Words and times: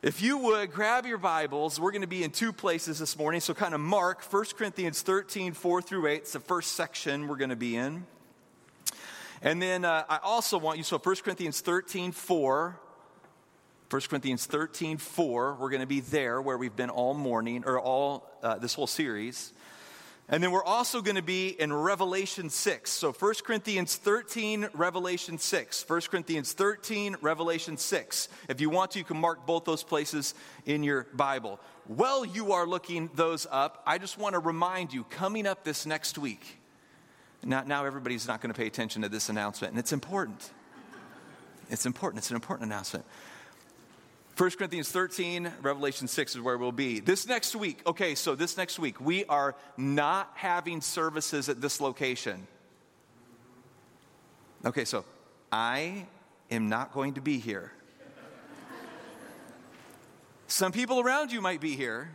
If 0.00 0.22
you 0.22 0.38
would 0.38 0.70
grab 0.70 1.06
your 1.06 1.18
Bibles, 1.18 1.80
we're 1.80 1.90
going 1.90 2.02
to 2.02 2.06
be 2.06 2.22
in 2.22 2.30
two 2.30 2.52
places 2.52 3.00
this 3.00 3.18
morning. 3.18 3.40
So, 3.40 3.52
kind 3.52 3.74
of 3.74 3.80
mark 3.80 4.22
1 4.22 4.44
Corinthians 4.56 5.02
13, 5.02 5.54
4 5.54 5.82
through 5.82 6.06
8. 6.06 6.14
It's 6.18 6.34
the 6.34 6.38
first 6.38 6.74
section 6.74 7.26
we're 7.26 7.34
going 7.34 7.50
to 7.50 7.56
be 7.56 7.74
in. 7.74 8.06
And 9.42 9.60
then 9.60 9.84
uh, 9.84 10.04
I 10.08 10.18
also 10.22 10.56
want 10.56 10.78
you, 10.78 10.84
so 10.84 10.98
1 10.98 11.16
Corinthians 11.16 11.60
13, 11.62 12.12
4. 12.12 12.80
1 13.90 14.02
Corinthians 14.02 14.46
13, 14.46 14.98
4. 14.98 15.56
We're 15.58 15.68
going 15.68 15.80
to 15.80 15.86
be 15.86 15.98
there 15.98 16.40
where 16.40 16.56
we've 16.56 16.76
been 16.76 16.90
all 16.90 17.14
morning, 17.14 17.64
or 17.66 17.80
all 17.80 18.30
uh, 18.44 18.56
this 18.56 18.74
whole 18.74 18.86
series. 18.86 19.52
And 20.30 20.42
then 20.42 20.50
we're 20.50 20.64
also 20.64 21.00
going 21.00 21.16
to 21.16 21.22
be 21.22 21.48
in 21.48 21.72
Revelation 21.72 22.50
6. 22.50 22.90
So 22.90 23.12
1 23.12 23.34
Corinthians 23.44 23.96
13, 23.96 24.68
Revelation 24.74 25.38
6. 25.38 25.88
1 25.88 26.00
Corinthians 26.02 26.52
13, 26.52 27.16
Revelation 27.22 27.78
6. 27.78 28.28
If 28.48 28.60
you 28.60 28.68
want 28.68 28.90
to, 28.90 28.98
you 28.98 29.06
can 29.06 29.16
mark 29.16 29.46
both 29.46 29.64
those 29.64 29.82
places 29.82 30.34
in 30.66 30.82
your 30.82 31.06
Bible. 31.14 31.58
While 31.86 32.26
you 32.26 32.52
are 32.52 32.66
looking 32.66 33.08
those 33.14 33.46
up, 33.50 33.82
I 33.86 33.96
just 33.96 34.18
want 34.18 34.34
to 34.34 34.38
remind 34.38 34.92
you 34.92 35.04
coming 35.04 35.46
up 35.46 35.64
this 35.64 35.86
next 35.86 36.18
week. 36.18 36.58
Now, 37.42 37.62
now 37.62 37.86
everybody's 37.86 38.28
not 38.28 38.42
going 38.42 38.52
to 38.52 38.58
pay 38.58 38.66
attention 38.66 39.02
to 39.02 39.08
this 39.08 39.30
announcement, 39.30 39.72
and 39.72 39.78
it's 39.78 39.92
important. 39.92 40.50
It's 41.70 41.86
important. 41.86 42.18
It's 42.18 42.30
an 42.30 42.36
important 42.36 42.66
announcement. 42.66 43.06
1 44.38 44.50
Corinthians 44.52 44.88
13, 44.88 45.50
Revelation 45.62 46.06
6 46.06 46.36
is 46.36 46.40
where 46.40 46.56
we'll 46.56 46.70
be. 46.70 47.00
This 47.00 47.26
next 47.26 47.56
week, 47.56 47.80
okay, 47.84 48.14
so 48.14 48.36
this 48.36 48.56
next 48.56 48.78
week, 48.78 49.00
we 49.00 49.24
are 49.24 49.56
not 49.76 50.30
having 50.36 50.80
services 50.80 51.48
at 51.48 51.60
this 51.60 51.80
location. 51.80 52.46
Okay, 54.64 54.84
so 54.84 55.04
I 55.50 56.06
am 56.52 56.68
not 56.68 56.92
going 56.92 57.14
to 57.14 57.20
be 57.20 57.38
here. 57.38 57.72
Some 60.46 60.70
people 60.70 61.00
around 61.00 61.32
you 61.32 61.40
might 61.40 61.60
be 61.60 61.74
here, 61.74 62.08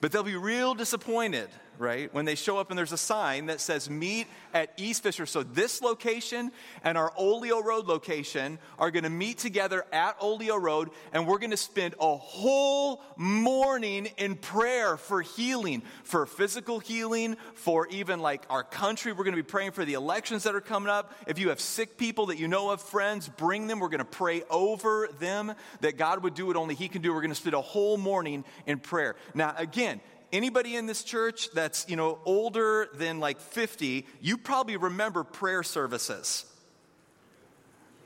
but 0.00 0.10
they'll 0.10 0.22
be 0.22 0.36
real 0.36 0.74
disappointed 0.74 1.50
right? 1.78 2.12
When 2.14 2.24
they 2.24 2.34
show 2.34 2.58
up 2.58 2.70
and 2.70 2.78
there's 2.78 2.92
a 2.92 2.98
sign 2.98 3.46
that 3.46 3.60
says 3.60 3.90
meet 3.90 4.26
at 4.54 4.72
East 4.76 5.02
Fisher. 5.02 5.26
So 5.26 5.42
this 5.42 5.82
location 5.82 6.52
and 6.84 6.96
our 6.96 7.12
Olio 7.16 7.62
Road 7.62 7.86
location 7.86 8.58
are 8.78 8.90
going 8.90 9.04
to 9.04 9.10
meet 9.10 9.38
together 9.38 9.84
at 9.92 10.16
Olio 10.20 10.56
Road 10.56 10.90
and 11.12 11.26
we're 11.26 11.38
going 11.38 11.50
to 11.50 11.56
spend 11.56 11.94
a 12.00 12.16
whole 12.16 13.02
morning 13.16 14.08
in 14.16 14.36
prayer 14.36 14.96
for 14.96 15.22
healing, 15.22 15.82
for 16.04 16.26
physical 16.26 16.78
healing, 16.78 17.36
for 17.54 17.86
even 17.88 18.20
like 18.20 18.44
our 18.50 18.62
country. 18.62 19.12
We're 19.12 19.24
going 19.24 19.36
to 19.36 19.42
be 19.42 19.46
praying 19.48 19.72
for 19.72 19.84
the 19.84 19.94
elections 19.94 20.44
that 20.44 20.54
are 20.54 20.60
coming 20.60 20.90
up. 20.90 21.14
If 21.26 21.38
you 21.38 21.48
have 21.48 21.60
sick 21.60 21.96
people 21.96 22.26
that 22.26 22.38
you 22.38 22.48
know 22.48 22.70
of, 22.70 22.80
friends, 22.80 23.28
bring 23.28 23.66
them. 23.66 23.80
We're 23.80 23.88
going 23.88 23.98
to 23.98 24.04
pray 24.04 24.42
over 24.50 25.08
them 25.18 25.54
that 25.80 25.96
God 25.96 26.22
would 26.22 26.34
do 26.34 26.46
what 26.46 26.56
only 26.56 26.74
He 26.74 26.88
can 26.88 27.02
do. 27.02 27.12
We're 27.12 27.20
going 27.20 27.30
to 27.30 27.34
spend 27.34 27.54
a 27.54 27.60
whole 27.60 27.96
morning 27.96 28.44
in 28.66 28.78
prayer. 28.78 29.16
Now, 29.34 29.54
again, 29.56 30.00
anybody 30.32 30.76
in 30.76 30.86
this 30.86 31.04
church 31.04 31.50
that's, 31.52 31.88
you 31.88 31.96
know, 31.96 32.18
older 32.24 32.88
than 32.94 33.20
like 33.20 33.40
50, 33.40 34.06
you 34.20 34.38
probably 34.38 34.76
remember 34.76 35.24
prayer 35.24 35.62
services. 35.62 36.46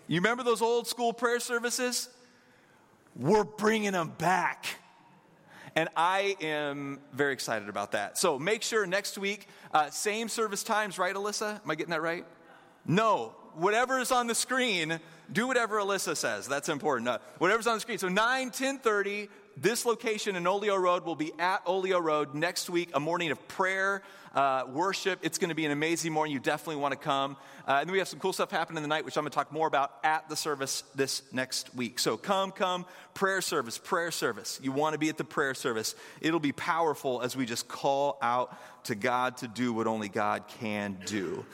You 0.09 0.21
remember 0.21 0.43
those 0.43 0.63
old 0.63 0.87
school 0.87 1.13
prayer 1.13 1.41
services? 1.41 2.09
We're 3.15 3.45
bringing 3.45 3.93
them 3.93 4.13
back. 4.19 4.67
And 5.75 5.89
I 5.95 6.37
am 6.41 7.01
very 7.13 7.33
excited 7.33 7.69
about 7.69 7.93
that. 7.93 8.17
So 8.17 8.39
make 8.39 8.63
sure 8.63 8.87
next 8.87 9.19
week, 9.19 9.47
uh, 9.75 9.91
same 9.91 10.29
service 10.29 10.63
times, 10.63 10.99
right, 10.99 11.15
Alyssa? 11.15 11.63
Am 11.63 11.71
I 11.71 11.75
getting 11.75 11.91
that 11.91 12.03
right? 12.03 12.25
No. 12.87 13.35
Whatever 13.55 14.01
is 14.01 14.11
on 14.11 14.27
the 14.27 14.35
screen, 14.35 15.01
do 15.33 15.47
whatever 15.47 15.79
Alyssa 15.79 16.17
says. 16.17 16.47
That's 16.47 16.69
important. 16.69 17.09
Uh, 17.09 17.19
whatever's 17.39 17.67
on 17.67 17.75
the 17.75 17.81
screen. 17.81 17.99
So 17.99 18.09
9, 18.09 18.51
10 18.51 18.79
30, 18.79 19.29
this 19.57 19.87
location 19.87 20.37
in 20.37 20.47
Olio 20.47 20.77
Road 20.77 21.05
will 21.05 21.17
be 21.17 21.33
at 21.39 21.63
Olio 21.67 21.99
Road 21.99 22.35
next 22.35 22.69
week, 22.69 22.91
a 22.93 23.01
morning 23.01 23.31
of 23.31 23.49
prayer, 23.49 24.03
uh, 24.35 24.65
worship. 24.69 25.19
It's 25.23 25.39
going 25.39 25.49
to 25.49 25.55
be 25.55 25.65
an 25.65 25.73
amazing 25.73 26.13
morning. 26.13 26.35
You 26.35 26.41
definitely 26.41 26.77
want 26.77 26.93
to 26.93 26.99
come. 26.99 27.39
Uh, 27.67 27.79
and 27.81 27.89
then 27.89 27.93
we 27.93 27.99
have 27.99 28.09
some 28.09 28.19
cool 28.19 28.35
stuff 28.35 28.51
happening 28.51 28.77
in 28.77 28.83
the 28.83 28.89
night, 28.89 29.07
which 29.07 29.17
I'm 29.17 29.23
going 29.23 29.31
to 29.31 29.35
talk 29.35 29.51
more 29.51 29.67
about 29.67 29.93
at 30.05 30.29
the 30.29 30.37
service 30.37 30.85
this 30.95 31.23
next 31.33 31.75
week. 31.75 31.99
So 31.99 32.19
come, 32.19 32.53
come, 32.53 32.85
prayer 33.15 33.41
service, 33.41 33.79
prayer 33.79 34.11
service. 34.11 34.61
You 34.63 34.73
want 34.73 34.93
to 34.93 34.99
be 34.99 35.09
at 35.09 35.17
the 35.17 35.25
prayer 35.25 35.55
service. 35.55 35.95
It'll 36.21 36.39
be 36.39 36.53
powerful 36.53 37.23
as 37.23 37.35
we 37.35 37.47
just 37.47 37.67
call 37.67 38.19
out 38.21 38.55
to 38.85 38.95
God 38.95 39.39
to 39.39 39.49
do 39.49 39.73
what 39.73 39.87
only 39.87 40.11
God 40.11 40.45
can 40.61 40.99
do. 41.07 41.47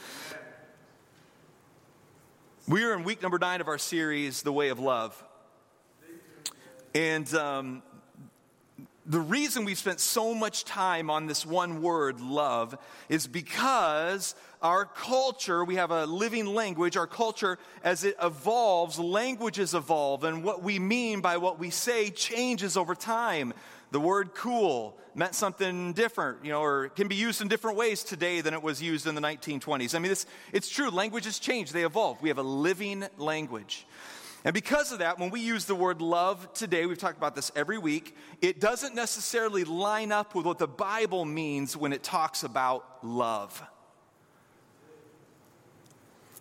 We 2.66 2.82
are 2.82 2.94
in 2.94 3.04
week 3.04 3.22
number 3.22 3.38
nine 3.38 3.60
of 3.60 3.68
our 3.68 3.78
series, 3.78 4.42
The 4.42 4.52
Way 4.52 4.70
of 4.70 4.80
Love. 4.80 5.22
And 6.94 7.32
um, 7.34 7.82
the 9.12 9.20
reason 9.20 9.66
we've 9.66 9.76
spent 9.76 10.00
so 10.00 10.34
much 10.34 10.64
time 10.64 11.10
on 11.10 11.26
this 11.26 11.44
one 11.44 11.82
word, 11.82 12.18
love, 12.18 12.78
is 13.10 13.26
because 13.26 14.34
our 14.62 14.86
culture, 14.86 15.66
we 15.66 15.74
have 15.74 15.90
a 15.90 16.06
living 16.06 16.46
language, 16.46 16.96
our 16.96 17.06
culture, 17.06 17.58
as 17.84 18.04
it 18.04 18.16
evolves, 18.22 18.98
languages 18.98 19.74
evolve, 19.74 20.24
and 20.24 20.42
what 20.42 20.62
we 20.62 20.78
mean 20.78 21.20
by 21.20 21.36
what 21.36 21.58
we 21.58 21.68
say 21.68 22.08
changes 22.08 22.74
over 22.74 22.94
time. 22.94 23.52
The 23.90 24.00
word 24.00 24.32
cool 24.32 24.96
meant 25.14 25.34
something 25.34 25.92
different, 25.92 26.42
you 26.42 26.50
know, 26.50 26.62
or 26.62 26.88
can 26.88 27.06
be 27.06 27.16
used 27.16 27.42
in 27.42 27.48
different 27.48 27.76
ways 27.76 28.02
today 28.04 28.40
than 28.40 28.54
it 28.54 28.62
was 28.62 28.80
used 28.80 29.06
in 29.06 29.14
the 29.14 29.20
1920s. 29.20 29.94
I 29.94 29.98
mean, 29.98 30.08
this, 30.08 30.24
it's 30.54 30.70
true, 30.70 30.88
languages 30.88 31.38
change, 31.38 31.72
they 31.72 31.84
evolve. 31.84 32.22
We 32.22 32.30
have 32.30 32.38
a 32.38 32.42
living 32.42 33.04
language. 33.18 33.84
And 34.44 34.54
because 34.54 34.91
of 34.91 34.98
that, 34.98 35.19
when 35.19 35.30
we 35.30 35.41
use 35.41 35.66
the 35.66 35.75
word 35.75 36.00
love 36.00 36.53
today, 36.53 36.84
we've 36.86 36.98
talked 36.98 37.16
about 37.16 37.36
this 37.36 37.53
every 37.54 37.78
week, 37.78 38.16
it 38.41 38.60
doesn't 38.60 38.94
necessarily 38.94 39.62
line 39.62 40.10
up 40.10 40.34
with 40.34 40.47
what 40.47 40.58
the 40.58 40.66
Bible 40.66 41.25
means 41.25 41.76
when 41.76 41.92
it 41.92 42.03
talks 42.03 42.42
about 42.42 42.84
love. 43.04 43.62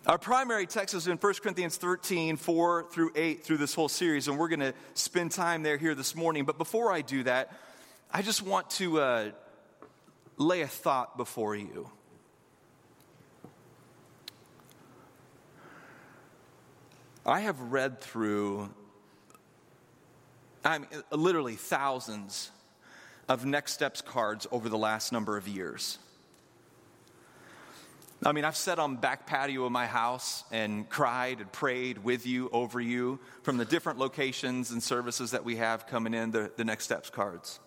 Our 0.04 0.18
primary 0.18 0.66
text 0.66 0.96
is 0.96 1.06
in 1.06 1.16
1 1.16 1.34
Corinthians 1.34 1.76
13, 1.76 2.36
4 2.36 2.86
through 2.90 3.12
8 3.14 3.44
through 3.44 3.58
this 3.58 3.72
whole 3.72 3.88
series, 3.88 4.26
and 4.26 4.36
we're 4.36 4.48
going 4.48 4.58
to 4.58 4.74
spend 4.94 5.30
time 5.30 5.62
there 5.62 5.76
here 5.76 5.94
this 5.94 6.16
morning. 6.16 6.44
But 6.44 6.58
before 6.58 6.92
I 6.92 7.02
do 7.02 7.22
that, 7.22 7.52
I 8.10 8.22
just 8.22 8.42
want 8.42 8.68
to 8.70 9.00
uh, 9.00 9.30
lay 10.38 10.62
a 10.62 10.66
thought 10.66 11.16
before 11.16 11.54
you. 11.54 11.88
I 17.24 17.40
have 17.40 17.60
read 17.60 18.00
through, 18.00 18.68
I 20.64 20.78
mean, 20.78 20.88
literally 21.12 21.54
thousands 21.54 22.50
of 23.28 23.44
Next 23.44 23.74
Steps 23.74 24.02
cards 24.02 24.48
over 24.50 24.68
the 24.68 24.78
last 24.78 25.12
number 25.12 25.36
of 25.36 25.46
years. 25.46 25.98
I 28.24 28.32
mean, 28.32 28.44
I've 28.44 28.56
sat 28.56 28.80
on 28.80 28.96
back 28.96 29.26
patio 29.26 29.64
of 29.64 29.72
my 29.72 29.86
house 29.86 30.42
and 30.50 30.88
cried 30.88 31.40
and 31.40 31.50
prayed 31.52 32.02
with 32.02 32.26
you, 32.26 32.50
over 32.52 32.80
you, 32.80 33.20
from 33.42 33.56
the 33.56 33.64
different 33.64 34.00
locations 34.00 34.72
and 34.72 34.82
services 34.82 35.30
that 35.30 35.44
we 35.44 35.56
have 35.56 35.86
coming 35.86 36.14
in, 36.14 36.32
the, 36.32 36.50
the 36.56 36.64
Next 36.64 36.84
Steps 36.84 37.08
cards. 37.08 37.60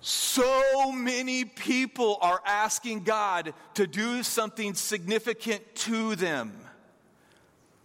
So 0.00 0.90
many 0.90 1.44
people 1.44 2.18
are 2.20 2.42
asking 2.44 3.04
God 3.04 3.54
to 3.74 3.86
do 3.86 4.24
something 4.24 4.74
significant 4.74 5.74
to 5.76 6.16
them. 6.16 6.61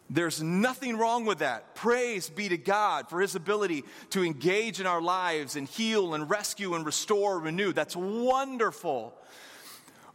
There's 0.09 0.41
nothing 0.41 0.97
wrong 0.97 1.25
with 1.25 1.39
that. 1.39 1.75
Praise 1.75 2.29
be 2.29 2.47
to 2.49 2.57
God 2.57 3.09
for 3.09 3.19
his 3.19 3.35
ability 3.35 3.83
to 4.11 4.23
engage 4.23 4.79
in 4.79 4.87
our 4.87 5.01
lives 5.01 5.55
and 5.57 5.67
heal 5.67 6.13
and 6.13 6.29
rescue 6.29 6.75
and 6.75 6.85
restore, 6.85 7.39
renew. 7.39 7.73
That's 7.73 7.95
wonderful. 7.95 9.13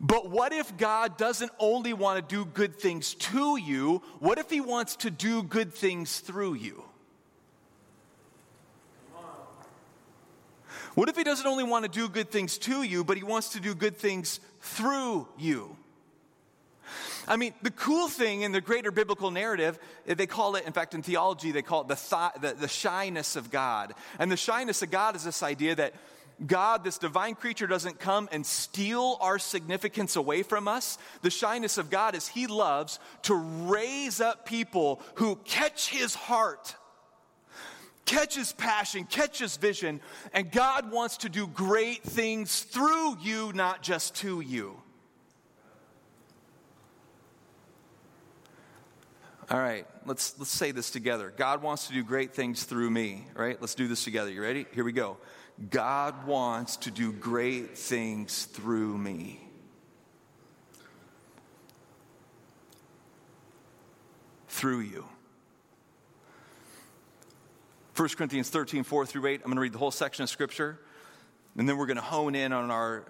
But 0.00 0.30
what 0.30 0.52
if 0.52 0.76
God 0.78 1.18
doesn't 1.18 1.52
only 1.58 1.92
want 1.92 2.26
to 2.26 2.34
do 2.34 2.44
good 2.44 2.78
things 2.78 3.14
to 3.14 3.56
you? 3.56 4.02
What 4.18 4.38
if 4.38 4.50
he 4.50 4.60
wants 4.60 4.96
to 4.96 5.10
do 5.10 5.42
good 5.42 5.74
things 5.74 6.20
through 6.20 6.54
you? 6.54 6.84
What 10.94 11.08
if 11.08 11.16
he 11.16 11.24
doesn't 11.24 11.46
only 11.46 11.64
want 11.64 11.84
to 11.84 11.90
do 11.90 12.08
good 12.08 12.30
things 12.30 12.58
to 12.58 12.82
you, 12.82 13.04
but 13.04 13.16
he 13.16 13.22
wants 13.22 13.50
to 13.50 13.60
do 13.60 13.74
good 13.74 13.96
things 13.96 14.40
through 14.60 15.28
you? 15.38 15.76
I 17.28 17.36
mean, 17.36 17.54
the 17.62 17.70
cool 17.70 18.08
thing 18.08 18.42
in 18.42 18.52
the 18.52 18.60
greater 18.60 18.90
biblical 18.90 19.30
narrative, 19.30 19.78
eh, 20.06 20.14
they 20.14 20.26
call 20.26 20.56
it, 20.56 20.66
in 20.66 20.72
fact, 20.72 20.94
in 20.94 21.02
theology, 21.02 21.52
they 21.52 21.62
call 21.62 21.82
it 21.82 21.88
the, 21.88 21.94
th- 21.94 22.40
the, 22.40 22.60
the 22.60 22.68
shyness 22.68 23.36
of 23.36 23.50
God. 23.50 23.94
And 24.18 24.30
the 24.30 24.36
shyness 24.36 24.82
of 24.82 24.90
God 24.90 25.14
is 25.16 25.24
this 25.24 25.42
idea 25.42 25.74
that 25.76 25.94
God, 26.44 26.82
this 26.82 26.98
divine 26.98 27.34
creature, 27.34 27.66
doesn't 27.66 28.00
come 28.00 28.28
and 28.32 28.44
steal 28.44 29.16
our 29.20 29.38
significance 29.38 30.16
away 30.16 30.42
from 30.42 30.66
us. 30.66 30.98
The 31.22 31.30
shyness 31.30 31.78
of 31.78 31.90
God 31.90 32.16
is 32.16 32.26
He 32.26 32.46
loves 32.46 32.98
to 33.22 33.34
raise 33.34 34.20
up 34.20 34.44
people 34.46 35.00
who 35.16 35.36
catch 35.44 35.88
His 35.88 36.14
heart, 36.14 36.74
catch 38.04 38.34
His 38.34 38.52
passion, 38.52 39.04
catch 39.04 39.38
His 39.38 39.56
vision, 39.56 40.00
and 40.32 40.50
God 40.50 40.90
wants 40.90 41.18
to 41.18 41.28
do 41.28 41.46
great 41.46 42.02
things 42.02 42.60
through 42.62 43.18
you, 43.20 43.52
not 43.52 43.82
just 43.82 44.16
to 44.16 44.40
you. 44.40 44.81
All 49.50 49.58
right, 49.58 49.86
let's, 50.06 50.38
let's 50.38 50.52
say 50.52 50.70
this 50.70 50.90
together. 50.90 51.32
God 51.36 51.62
wants 51.62 51.88
to 51.88 51.92
do 51.92 52.04
great 52.04 52.32
things 52.34 52.64
through 52.64 52.90
me, 52.90 53.26
right? 53.34 53.60
Let's 53.60 53.74
do 53.74 53.88
this 53.88 54.04
together. 54.04 54.30
You 54.30 54.42
ready? 54.42 54.66
Here 54.72 54.84
we 54.84 54.92
go. 54.92 55.16
God 55.70 56.26
wants 56.26 56.76
to 56.78 56.90
do 56.90 57.12
great 57.12 57.76
things 57.76 58.44
through 58.44 58.96
me. 58.96 59.40
Through 64.48 64.80
you. 64.80 65.04
1 67.96 68.08
Corinthians 68.10 68.48
13, 68.48 68.84
4 68.84 69.06
through 69.06 69.26
8. 69.26 69.40
I'm 69.40 69.44
going 69.44 69.56
to 69.56 69.60
read 69.60 69.72
the 69.72 69.78
whole 69.78 69.90
section 69.90 70.22
of 70.22 70.30
Scripture, 70.30 70.78
and 71.58 71.68
then 71.68 71.76
we're 71.76 71.86
going 71.86 71.96
to 71.96 72.02
hone 72.02 72.34
in 72.34 72.52
on 72.52 72.70
our 72.70 73.04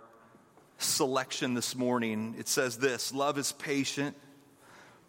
selection 0.79 1.55
this 1.55 1.76
morning. 1.76 2.34
It 2.38 2.49
says 2.49 2.79
this 2.79 3.14
Love 3.14 3.38
is 3.38 3.52
patient, 3.52 4.17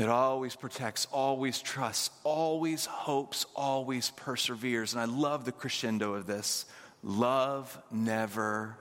It 0.00 0.08
always 0.08 0.56
protects, 0.56 1.06
always 1.12 1.60
trusts, 1.60 2.08
always 2.24 2.86
hopes, 2.86 3.44
always 3.54 4.08
perseveres. 4.12 4.94
And 4.94 5.02
I 5.02 5.04
love 5.04 5.44
the 5.44 5.52
crescendo 5.52 6.14
of 6.14 6.26
this. 6.26 6.64
Love 7.02 7.78
never, 7.90 8.78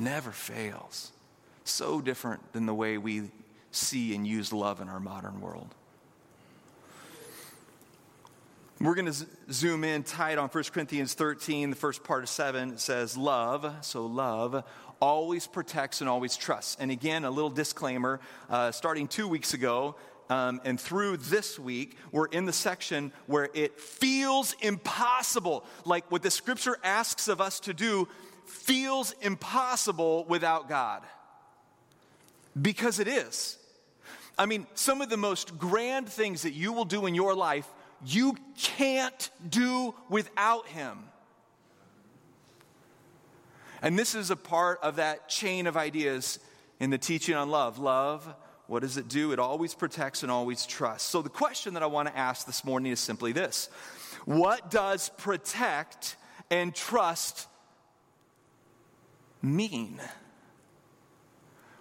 never 0.00 0.32
fails. 0.32 1.12
So 1.62 2.00
different 2.00 2.52
than 2.52 2.66
the 2.66 2.74
way 2.74 2.98
we 2.98 3.30
see 3.70 4.16
and 4.16 4.26
use 4.26 4.52
love 4.52 4.80
in 4.80 4.88
our 4.88 4.98
modern 4.98 5.40
world. 5.40 5.72
We're 8.80 8.96
going 8.96 9.06
to 9.06 9.12
z- 9.12 9.26
zoom 9.52 9.84
in 9.84 10.02
tight 10.02 10.38
on 10.38 10.48
1 10.48 10.64
Corinthians 10.64 11.14
13, 11.14 11.70
the 11.70 11.76
first 11.76 12.02
part 12.02 12.24
of 12.24 12.28
7. 12.28 12.70
It 12.70 12.80
says, 12.80 13.16
Love, 13.16 13.72
so 13.82 14.04
love, 14.06 14.64
always 15.00 15.46
protects 15.46 16.00
and 16.00 16.10
always 16.10 16.36
trusts. 16.36 16.76
And 16.80 16.90
again, 16.90 17.24
a 17.24 17.30
little 17.30 17.48
disclaimer 17.48 18.20
uh, 18.50 18.72
starting 18.72 19.06
two 19.06 19.28
weeks 19.28 19.54
ago, 19.54 19.94
um, 20.28 20.60
and 20.64 20.80
through 20.80 21.18
this 21.18 21.58
week, 21.58 21.96
we're 22.10 22.26
in 22.26 22.46
the 22.46 22.52
section 22.52 23.12
where 23.26 23.48
it 23.54 23.78
feels 23.78 24.54
impossible. 24.60 25.64
Like 25.84 26.10
what 26.10 26.22
the 26.22 26.30
scripture 26.30 26.76
asks 26.82 27.28
of 27.28 27.40
us 27.40 27.60
to 27.60 27.74
do 27.74 28.08
feels 28.46 29.14
impossible 29.20 30.24
without 30.28 30.68
God. 30.68 31.02
Because 32.60 32.98
it 32.98 33.08
is. 33.08 33.58
I 34.38 34.46
mean, 34.46 34.66
some 34.74 35.00
of 35.00 35.08
the 35.08 35.16
most 35.16 35.58
grand 35.58 36.08
things 36.08 36.42
that 36.42 36.52
you 36.52 36.72
will 36.72 36.84
do 36.84 37.06
in 37.06 37.14
your 37.14 37.34
life, 37.34 37.66
you 38.04 38.36
can't 38.58 39.30
do 39.48 39.94
without 40.08 40.66
Him. 40.66 40.98
And 43.80 43.98
this 43.98 44.14
is 44.14 44.30
a 44.30 44.36
part 44.36 44.80
of 44.82 44.96
that 44.96 45.28
chain 45.28 45.66
of 45.66 45.76
ideas 45.76 46.38
in 46.80 46.90
the 46.90 46.98
teaching 46.98 47.34
on 47.34 47.50
love. 47.50 47.78
Love, 47.78 48.34
what 48.66 48.82
does 48.82 48.96
it 48.96 49.08
do? 49.08 49.32
It 49.32 49.38
always 49.38 49.74
protects 49.74 50.22
and 50.22 50.32
always 50.32 50.66
trusts. 50.66 51.08
So 51.08 51.22
the 51.22 51.28
question 51.28 51.74
that 51.74 51.82
I 51.82 51.86
want 51.86 52.08
to 52.08 52.16
ask 52.16 52.46
this 52.46 52.64
morning 52.64 52.92
is 52.92 53.00
simply 53.00 53.32
this 53.32 53.68
What 54.24 54.70
does 54.70 55.10
protect 55.18 56.16
and 56.50 56.74
trust 56.74 57.46
mean? 59.42 60.00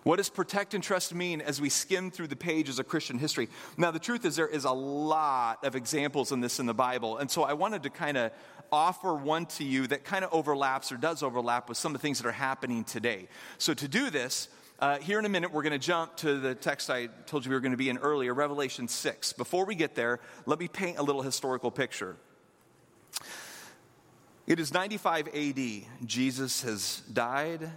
What 0.04 0.18
does 0.18 0.30
protect 0.30 0.76
and 0.76 0.84
trust 0.84 1.16
mean 1.16 1.42
as 1.42 1.60
we 1.60 1.70
skim 1.70 2.12
through 2.12 2.28
the 2.28 2.36
pages 2.36 2.78
of 2.78 2.88
Christian 2.88 3.18
history? 3.18 3.50
Now, 3.76 3.90
the 3.90 3.98
truth 3.98 4.24
is, 4.24 4.36
there 4.36 4.48
is 4.48 4.64
a 4.64 4.72
lot 4.72 5.64
of 5.64 5.76
examples 5.76 6.32
in 6.32 6.42
this 6.42 6.60
in 6.60 6.68
the 6.68 6.76
Bible. 6.76 7.18
And 7.18 7.30
so 7.30 7.42
I 7.42 7.54
wanted 7.54 7.82
to 7.84 7.90
kind 7.90 8.16
of 8.16 8.32
offer 8.72 9.16
one 9.16 9.48
to 9.48 9.64
you 9.64 9.88
that 9.88 10.04
kind 10.04 10.24
of 10.24 10.32
overlaps 10.32 10.92
or 10.92 10.98
does 10.98 11.24
overlap 11.24 11.70
with 11.70 11.80
some 11.80 11.96
of 11.96 12.00
the 12.00 12.04
things 12.04 12.20
that 12.20 12.28
are 12.28 12.32
happening 12.32 12.84
today. 12.84 13.28
So 13.58 13.74
to 13.74 13.88
do 13.88 14.12
this, 14.12 14.48
uh, 14.77 14.98
here 14.98 15.19
in 15.19 15.25
a 15.25 15.30
minute, 15.30 15.54
we're 15.54 15.63
going 15.63 15.72
to 15.72 15.80
jump 15.80 16.18
to 16.18 16.38
the 16.38 16.54
text 16.54 16.89
I 16.89 17.07
told 17.27 17.45
you 17.45 17.50
we 17.50 17.56
were 17.56 17.62
going 17.62 17.72
to 17.72 17.77
be 17.77 17.89
in 17.89 17.98
earlier, 17.98 18.33
Revelation 18.33 18.89
6. 18.89 19.31
Before 19.33 19.66
we 19.66 19.74
get 19.74 19.95
there, 19.95 20.19
let 20.45 20.60
me 20.60 20.68
paint 20.68 20.98
a 20.98 21.04
little 21.04 21.22
historical 21.22 21.72
picture. 21.72 22.18
It 24.45 24.60
is 24.60 24.74
95 24.74 25.30
AD. 25.30 25.60
Jesus 26.06 26.63
has 26.63 27.01
died, 27.12 27.69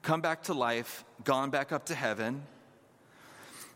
come 0.00 0.22
back 0.22 0.44
to 0.44 0.54
life, 0.54 1.04
gone 1.22 1.50
back 1.50 1.70
up 1.70 1.86
to 1.86 1.94
heaven. 1.94 2.42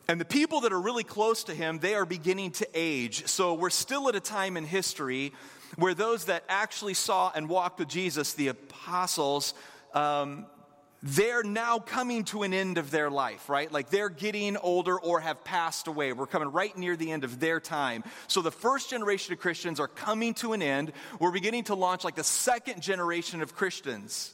And 0.08 0.18
the 0.18 0.24
people 0.24 0.62
that 0.62 0.72
are 0.72 0.80
really 0.80 1.04
close 1.04 1.44
to 1.44 1.54
him, 1.54 1.78
they 1.78 1.94
are 1.94 2.06
beginning 2.06 2.52
to 2.52 2.68
age. 2.74 3.26
So 3.26 3.52
we're 3.52 3.70
still 3.70 4.08
at 4.08 4.16
a 4.16 4.20
time 4.20 4.56
in 4.56 4.64
history 4.64 5.34
where 5.76 5.92
those 5.92 6.24
that 6.24 6.42
actually 6.48 6.94
saw 6.94 7.30
and 7.34 7.50
walked 7.50 7.78
with 7.80 7.88
Jesus, 7.88 8.32
the 8.32 8.48
apostles, 8.48 9.52
um, 9.94 10.46
they're 11.02 11.42
now 11.42 11.80
coming 11.80 12.22
to 12.24 12.44
an 12.44 12.54
end 12.54 12.78
of 12.78 12.92
their 12.92 13.10
life, 13.10 13.48
right? 13.48 13.70
Like 13.70 13.90
they're 13.90 14.08
getting 14.08 14.56
older 14.56 14.98
or 14.98 15.18
have 15.18 15.42
passed 15.42 15.88
away. 15.88 16.12
We're 16.12 16.26
coming 16.26 16.52
right 16.52 16.76
near 16.76 16.96
the 16.96 17.10
end 17.10 17.24
of 17.24 17.40
their 17.40 17.58
time. 17.58 18.04
So 18.28 18.40
the 18.40 18.52
first 18.52 18.90
generation 18.90 19.32
of 19.32 19.40
Christians 19.40 19.80
are 19.80 19.88
coming 19.88 20.34
to 20.34 20.52
an 20.52 20.62
end. 20.62 20.92
We're 21.18 21.32
beginning 21.32 21.64
to 21.64 21.74
launch 21.74 22.04
like 22.04 22.14
the 22.14 22.22
second 22.22 22.82
generation 22.82 23.42
of 23.42 23.56
Christians. 23.56 24.32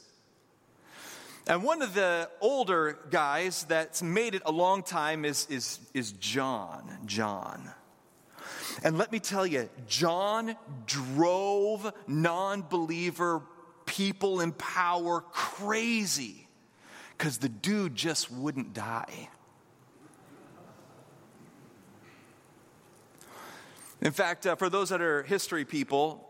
And 1.47 1.63
one 1.63 1.81
of 1.81 1.95
the 1.95 2.29
older 2.39 2.99
guys 3.09 3.63
that's 3.63 4.03
made 4.03 4.35
it 4.35 4.43
a 4.45 4.51
long 4.51 4.83
time 4.83 5.25
is, 5.25 5.47
is, 5.49 5.79
is 5.95 6.11
John. 6.11 6.87
John. 7.05 7.67
And 8.83 8.99
let 8.99 9.11
me 9.11 9.19
tell 9.19 9.47
you, 9.47 9.67
John 9.87 10.55
drove 10.85 11.91
non 12.07 12.61
believer 12.61 13.41
people 13.87 14.41
in 14.41 14.51
power 14.51 15.21
crazy 15.21 16.45
because 17.19 17.37
the 17.39 17.49
dude 17.49 17.95
just 17.95 18.31
wouldn't 18.31 18.73
die. 18.73 19.27
In 24.01 24.13
fact, 24.13 24.47
uh, 24.47 24.55
for 24.55 24.69
those 24.69 24.87
that 24.87 25.01
are 25.01 25.23
history 25.23 25.65
people, 25.65 26.25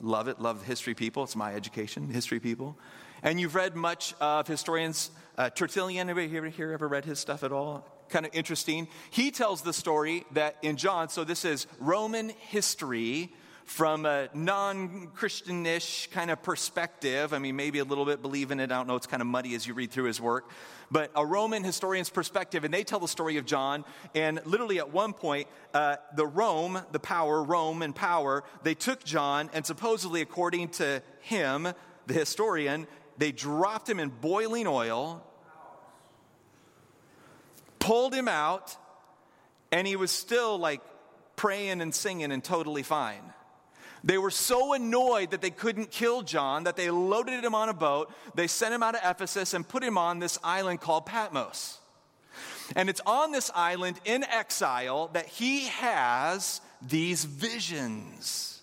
love 0.00 0.28
it, 0.28 0.40
love 0.40 0.64
history 0.64 0.94
people. 0.94 1.24
It's 1.24 1.34
my 1.34 1.52
education, 1.52 2.08
history 2.08 2.38
people. 2.38 2.78
And 3.24 3.40
you've 3.40 3.56
read 3.56 3.74
much 3.74 4.14
of 4.20 4.46
historians. 4.46 5.10
Uh, 5.36 5.50
Tertullian, 5.50 6.08
anybody 6.08 6.28
here, 6.28 6.46
here 6.46 6.70
ever 6.70 6.86
read 6.86 7.04
his 7.04 7.18
stuff 7.18 7.42
at 7.42 7.50
all? 7.50 7.84
Kind 8.08 8.24
of 8.24 8.32
interesting. 8.32 8.86
He 9.10 9.32
tells 9.32 9.62
the 9.62 9.72
story 9.72 10.24
that 10.30 10.58
in 10.62 10.76
John, 10.76 11.08
so 11.08 11.24
this 11.24 11.44
is 11.44 11.66
Roman 11.80 12.28
history 12.28 13.32
from 13.64 14.06
a 14.06 14.28
non 14.34 15.08
Christianish 15.14 16.08
kind 16.10 16.30
of 16.30 16.42
perspective. 16.42 17.32
I 17.32 17.38
mean, 17.38 17.56
maybe 17.56 17.78
a 17.78 17.84
little 17.84 18.04
bit 18.04 18.22
believe 18.22 18.50
in 18.50 18.60
it. 18.60 18.64
I 18.64 18.76
don't 18.76 18.86
know. 18.86 18.96
It's 18.96 19.06
kind 19.06 19.20
of 19.20 19.26
muddy 19.26 19.54
as 19.54 19.66
you 19.66 19.74
read 19.74 19.90
through 19.90 20.04
his 20.04 20.20
work. 20.20 20.50
But 20.90 21.10
a 21.16 21.24
Roman 21.24 21.64
historian's 21.64 22.10
perspective, 22.10 22.64
and 22.64 22.72
they 22.72 22.84
tell 22.84 23.00
the 23.00 23.08
story 23.08 23.38
of 23.38 23.46
John. 23.46 23.84
And 24.14 24.40
literally 24.44 24.78
at 24.78 24.92
one 24.92 25.12
point, 25.12 25.48
uh, 25.72 25.96
the 26.14 26.26
Rome, 26.26 26.80
the 26.92 27.00
power, 27.00 27.42
Rome 27.42 27.82
and 27.82 27.94
power, 27.94 28.44
they 28.62 28.74
took 28.74 29.02
John, 29.02 29.50
and 29.52 29.64
supposedly, 29.64 30.20
according 30.20 30.68
to 30.70 31.02
him, 31.20 31.68
the 32.06 32.14
historian, 32.14 32.86
they 33.16 33.32
dropped 33.32 33.88
him 33.88 33.98
in 33.98 34.10
boiling 34.10 34.66
oil, 34.66 35.24
pulled 37.78 38.14
him 38.14 38.28
out, 38.28 38.76
and 39.72 39.86
he 39.86 39.96
was 39.96 40.10
still 40.10 40.58
like 40.58 40.80
praying 41.36 41.80
and 41.80 41.94
singing 41.94 42.30
and 42.30 42.44
totally 42.44 42.82
fine. 42.82 43.22
They 44.04 44.18
were 44.18 44.30
so 44.30 44.74
annoyed 44.74 45.30
that 45.30 45.40
they 45.40 45.50
couldn't 45.50 45.90
kill 45.90 46.20
John 46.20 46.64
that 46.64 46.76
they 46.76 46.90
loaded 46.90 47.42
him 47.42 47.54
on 47.54 47.70
a 47.70 47.74
boat, 47.74 48.12
they 48.34 48.46
sent 48.46 48.74
him 48.74 48.82
out 48.82 48.94
of 48.94 49.00
Ephesus 49.02 49.54
and 49.54 49.66
put 49.66 49.82
him 49.82 49.96
on 49.96 50.18
this 50.18 50.38
island 50.44 50.82
called 50.82 51.06
Patmos. 51.06 51.78
And 52.76 52.90
it's 52.90 53.00
on 53.06 53.32
this 53.32 53.50
island 53.54 53.98
in 54.04 54.22
exile 54.24 55.08
that 55.14 55.26
he 55.26 55.66
has 55.66 56.60
these 56.82 57.24
visions. 57.24 58.60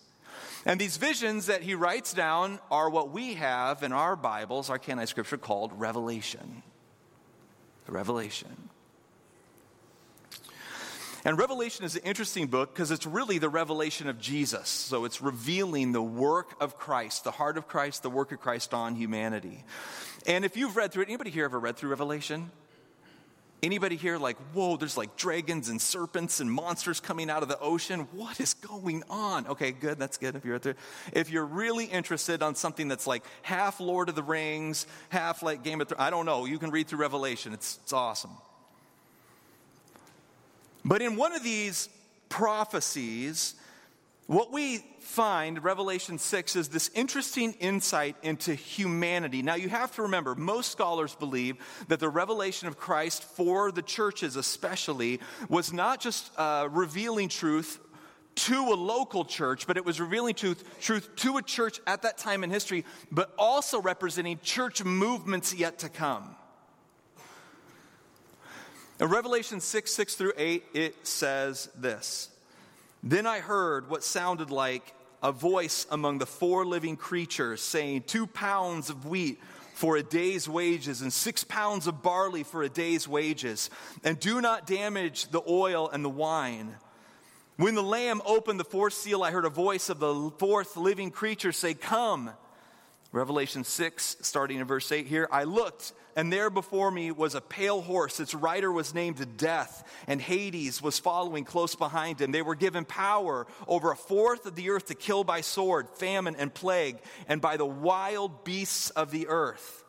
And 0.63 0.79
these 0.79 0.97
visions 0.97 1.47
that 1.47 1.63
he 1.63 1.73
writes 1.73 2.13
down 2.13 2.59
are 2.69 2.89
what 2.89 3.09
we 3.09 3.33
have 3.33 3.81
in 3.81 3.91
our 3.91 4.15
Bibles, 4.15 4.69
our 4.69 4.77
canonized 4.77 5.09
scripture, 5.09 5.37
called 5.37 5.71
Revelation. 5.79 6.61
The 7.87 7.93
revelation. 7.93 8.69
And 11.23 11.37
Revelation 11.37 11.85
is 11.85 11.95
an 11.95 12.01
interesting 12.03 12.47
book 12.47 12.73
because 12.73 12.89
it's 12.89 13.05
really 13.05 13.37
the 13.37 13.49
revelation 13.49 14.09
of 14.09 14.19
Jesus. 14.19 14.67
So 14.67 15.05
it's 15.05 15.21
revealing 15.21 15.91
the 15.91 16.01
work 16.01 16.55
of 16.59 16.77
Christ, 16.77 17.23
the 17.23 17.31
heart 17.31 17.57
of 17.57 17.67
Christ, 17.67 18.01
the 18.01 18.09
work 18.09 18.31
of 18.31 18.39
Christ 18.39 18.73
on 18.73 18.95
humanity. 18.95 19.63
And 20.25 20.45
if 20.45 20.57
you've 20.57 20.75
read 20.75 20.91
through 20.91 21.03
it, 21.03 21.09
anybody 21.09 21.29
here 21.29 21.45
ever 21.45 21.59
read 21.59 21.77
through 21.77 21.91
Revelation? 21.91 22.49
Anybody 23.63 23.95
here 23.95 24.17
like, 24.17 24.37
whoa, 24.53 24.75
there's 24.77 24.97
like 24.97 25.15
dragons 25.15 25.69
and 25.69 25.79
serpents 25.79 26.39
and 26.39 26.51
monsters 26.51 26.99
coming 26.99 27.29
out 27.29 27.43
of 27.43 27.49
the 27.49 27.59
ocean? 27.59 28.07
What 28.13 28.39
is 28.39 28.55
going 28.55 29.03
on? 29.07 29.45
Okay, 29.45 29.71
good, 29.71 29.99
that's 29.99 30.17
good 30.17 30.35
if 30.35 30.43
you're 30.43 30.57
there. 30.57 30.75
If 31.13 31.29
you're 31.29 31.45
really 31.45 31.85
interested 31.85 32.41
on 32.41 32.55
something 32.55 32.87
that's 32.87 33.05
like 33.05 33.23
half 33.43 33.79
Lord 33.79 34.09
of 34.09 34.15
the 34.15 34.23
Rings, 34.23 34.87
half 35.09 35.43
like 35.43 35.63
Game 35.63 35.79
of 35.79 35.89
Thrones, 35.89 36.01
I 36.01 36.09
don't 36.09 36.25
know, 36.25 36.45
you 36.45 36.57
can 36.57 36.71
read 36.71 36.87
through 36.87 36.99
Revelation. 36.99 37.53
It's, 37.53 37.77
it's 37.83 37.93
awesome. 37.93 38.31
But 40.83 41.01
in 41.01 41.15
one 41.15 41.33
of 41.33 41.43
these 41.43 41.89
prophecies, 42.29 43.55
what 44.27 44.51
we 44.51 44.77
find, 45.01 45.61
Revelation 45.63 46.17
6, 46.17 46.55
is 46.55 46.69
this 46.69 46.89
interesting 46.95 47.53
insight 47.59 48.15
into 48.23 48.55
humanity. 48.55 49.41
Now, 49.41 49.55
you 49.55 49.67
have 49.67 49.93
to 49.95 50.03
remember, 50.03 50.35
most 50.35 50.71
scholars 50.71 51.15
believe 51.15 51.57
that 51.89 51.99
the 51.99 52.09
revelation 52.09 52.67
of 52.67 52.77
Christ 52.77 53.23
for 53.23 53.71
the 53.71 53.81
churches, 53.81 54.37
especially, 54.37 55.19
was 55.49 55.73
not 55.73 55.99
just 55.99 56.31
uh, 56.37 56.69
revealing 56.71 57.27
truth 57.29 57.79
to 58.33 58.69
a 58.69 58.75
local 58.75 59.25
church, 59.25 59.67
but 59.67 59.75
it 59.75 59.85
was 59.85 59.99
revealing 59.99 60.33
truth, 60.33 60.63
truth 60.79 61.13
to 61.17 61.37
a 61.37 61.41
church 61.41 61.81
at 61.85 62.03
that 62.03 62.17
time 62.17 62.43
in 62.43 62.49
history, 62.49 62.85
but 63.11 63.33
also 63.37 63.81
representing 63.81 64.39
church 64.41 64.83
movements 64.83 65.53
yet 65.53 65.79
to 65.79 65.89
come. 65.89 66.35
In 69.01 69.07
Revelation 69.09 69.61
6 69.61 69.91
6 69.91 70.15
through 70.15 70.33
8, 70.37 70.63
it 70.75 71.07
says 71.07 71.69
this 71.75 72.29
Then 73.01 73.25
I 73.25 73.39
heard 73.39 73.89
what 73.89 74.03
sounded 74.03 74.51
like 74.51 74.93
a 75.23 75.31
voice 75.31 75.87
among 75.89 76.19
the 76.19 76.27
four 76.27 76.67
living 76.67 76.97
creatures 76.97 77.61
saying, 77.61 78.03
Two 78.03 78.27
pounds 78.27 78.91
of 78.91 79.07
wheat 79.07 79.39
for 79.73 79.97
a 79.97 80.03
day's 80.03 80.47
wages, 80.47 81.01
and 81.01 81.11
six 81.11 81.43
pounds 81.43 81.87
of 81.87 82.03
barley 82.03 82.43
for 82.43 82.61
a 82.61 82.69
day's 82.69 83.07
wages, 83.07 83.71
and 84.03 84.19
do 84.19 84.39
not 84.39 84.67
damage 84.67 85.29
the 85.29 85.41
oil 85.49 85.89
and 85.89 86.05
the 86.05 86.09
wine. 86.09 86.75
When 87.57 87.73
the 87.73 87.81
Lamb 87.81 88.21
opened 88.23 88.59
the 88.59 88.63
fourth 88.63 88.93
seal, 88.93 89.23
I 89.23 89.31
heard 89.31 89.45
a 89.45 89.49
voice 89.49 89.89
of 89.89 89.99
the 89.99 90.29
fourth 90.37 90.77
living 90.77 91.09
creature 91.09 91.51
say, 91.51 91.73
Come. 91.73 92.29
Revelation 93.13 93.65
6, 93.65 94.17
starting 94.21 94.59
in 94.59 94.65
verse 94.65 94.89
8 94.89 95.05
here. 95.05 95.27
I 95.29 95.43
looked, 95.43 95.91
and 96.15 96.31
there 96.31 96.49
before 96.49 96.89
me 96.89 97.11
was 97.11 97.35
a 97.35 97.41
pale 97.41 97.81
horse. 97.81 98.21
Its 98.21 98.33
rider 98.33 98.71
was 98.71 98.93
named 98.93 99.37
Death, 99.37 99.85
and 100.07 100.21
Hades 100.21 100.81
was 100.81 100.97
following 100.97 101.43
close 101.43 101.75
behind 101.75 102.21
him. 102.21 102.31
They 102.31 102.41
were 102.41 102.55
given 102.55 102.85
power 102.85 103.47
over 103.67 103.91
a 103.91 103.97
fourth 103.97 104.45
of 104.45 104.55
the 104.55 104.69
earth 104.69 104.85
to 104.85 104.95
kill 104.95 105.25
by 105.25 105.41
sword, 105.41 105.89
famine, 105.89 106.37
and 106.37 106.53
plague, 106.53 106.99
and 107.27 107.41
by 107.41 107.57
the 107.57 107.65
wild 107.65 108.45
beasts 108.45 108.91
of 108.91 109.11
the 109.11 109.27
earth. 109.27 109.83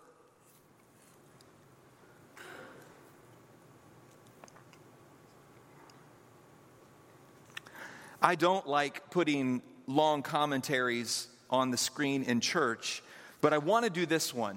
I 8.20 8.34
don't 8.34 8.66
like 8.66 9.10
putting 9.10 9.62
long 9.86 10.22
commentaries 10.22 11.28
on 11.50 11.70
the 11.70 11.76
screen 11.76 12.22
in 12.22 12.40
church, 12.40 13.02
but 13.42 13.52
I 13.52 13.58
want 13.58 13.84
to 13.84 13.90
do 13.90 14.06
this 14.06 14.32
one 14.32 14.56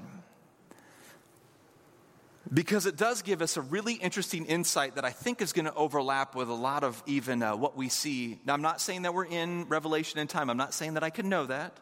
because 2.53 2.85
it 2.85 2.95
does 2.95 3.23
give 3.23 3.41
us 3.41 3.57
a 3.57 3.61
really 3.61 3.95
interesting 3.95 4.45
insight 4.45 4.95
that 4.95 5.03
I 5.03 5.09
think 5.09 5.41
is 5.41 5.51
going 5.51 5.65
to 5.65 5.73
overlap 5.73 6.35
with 6.35 6.47
a 6.47 6.53
lot 6.53 6.83
of 6.83 7.01
even 7.07 7.41
uh, 7.41 7.55
what 7.55 7.75
we 7.75 7.89
see. 7.89 8.39
Now, 8.45 8.53
I'm 8.53 8.61
not 8.61 8.79
saying 8.79 9.01
that 9.01 9.13
we're 9.13 9.25
in 9.25 9.67
Revelation 9.67 10.19
in 10.19 10.27
time, 10.27 10.49
I'm 10.49 10.57
not 10.57 10.73
saying 10.73 10.93
that 10.93 11.03
I 11.03 11.09
can 11.09 11.27
know 11.27 11.47
that, 11.47 11.75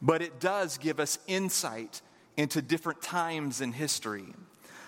but 0.00 0.22
it 0.22 0.40
does 0.40 0.78
give 0.78 0.98
us 0.98 1.18
insight 1.26 2.00
into 2.38 2.62
different 2.62 3.02
times 3.02 3.60
in 3.60 3.72
history. 3.72 4.34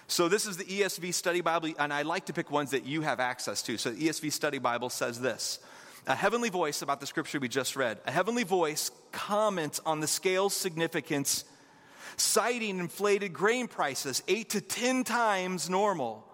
So, 0.08 0.28
this 0.28 0.46
is 0.46 0.56
the 0.56 0.64
ESV 0.64 1.12
Study 1.12 1.42
Bible, 1.42 1.74
and 1.78 1.92
I 1.92 2.02
like 2.02 2.26
to 2.26 2.32
pick 2.32 2.50
ones 2.50 2.70
that 2.70 2.86
you 2.86 3.02
have 3.02 3.20
access 3.20 3.60
to. 3.62 3.76
So, 3.76 3.90
the 3.90 4.08
ESV 4.08 4.32
Study 4.32 4.58
Bible 4.58 4.88
says 4.88 5.20
this 5.20 5.58
A 6.08 6.14
heavenly 6.14 6.50
voice 6.50 6.82
about 6.82 7.00
the 7.00 7.06
scripture 7.06 7.40
we 7.40 7.48
just 7.48 7.74
read, 7.74 7.98
a 8.06 8.12
heavenly 8.12 8.44
voice 8.44 8.92
comments 9.10 9.80
on 9.84 9.98
the 9.98 10.06
scale's 10.06 10.54
significance 10.54 11.44
citing 12.16 12.78
inflated 12.78 13.32
grain 13.32 13.66
prices, 13.68 14.22
eight 14.28 14.50
to 14.50 14.60
10 14.60 15.04
times 15.04 15.68
normal. 15.68 16.24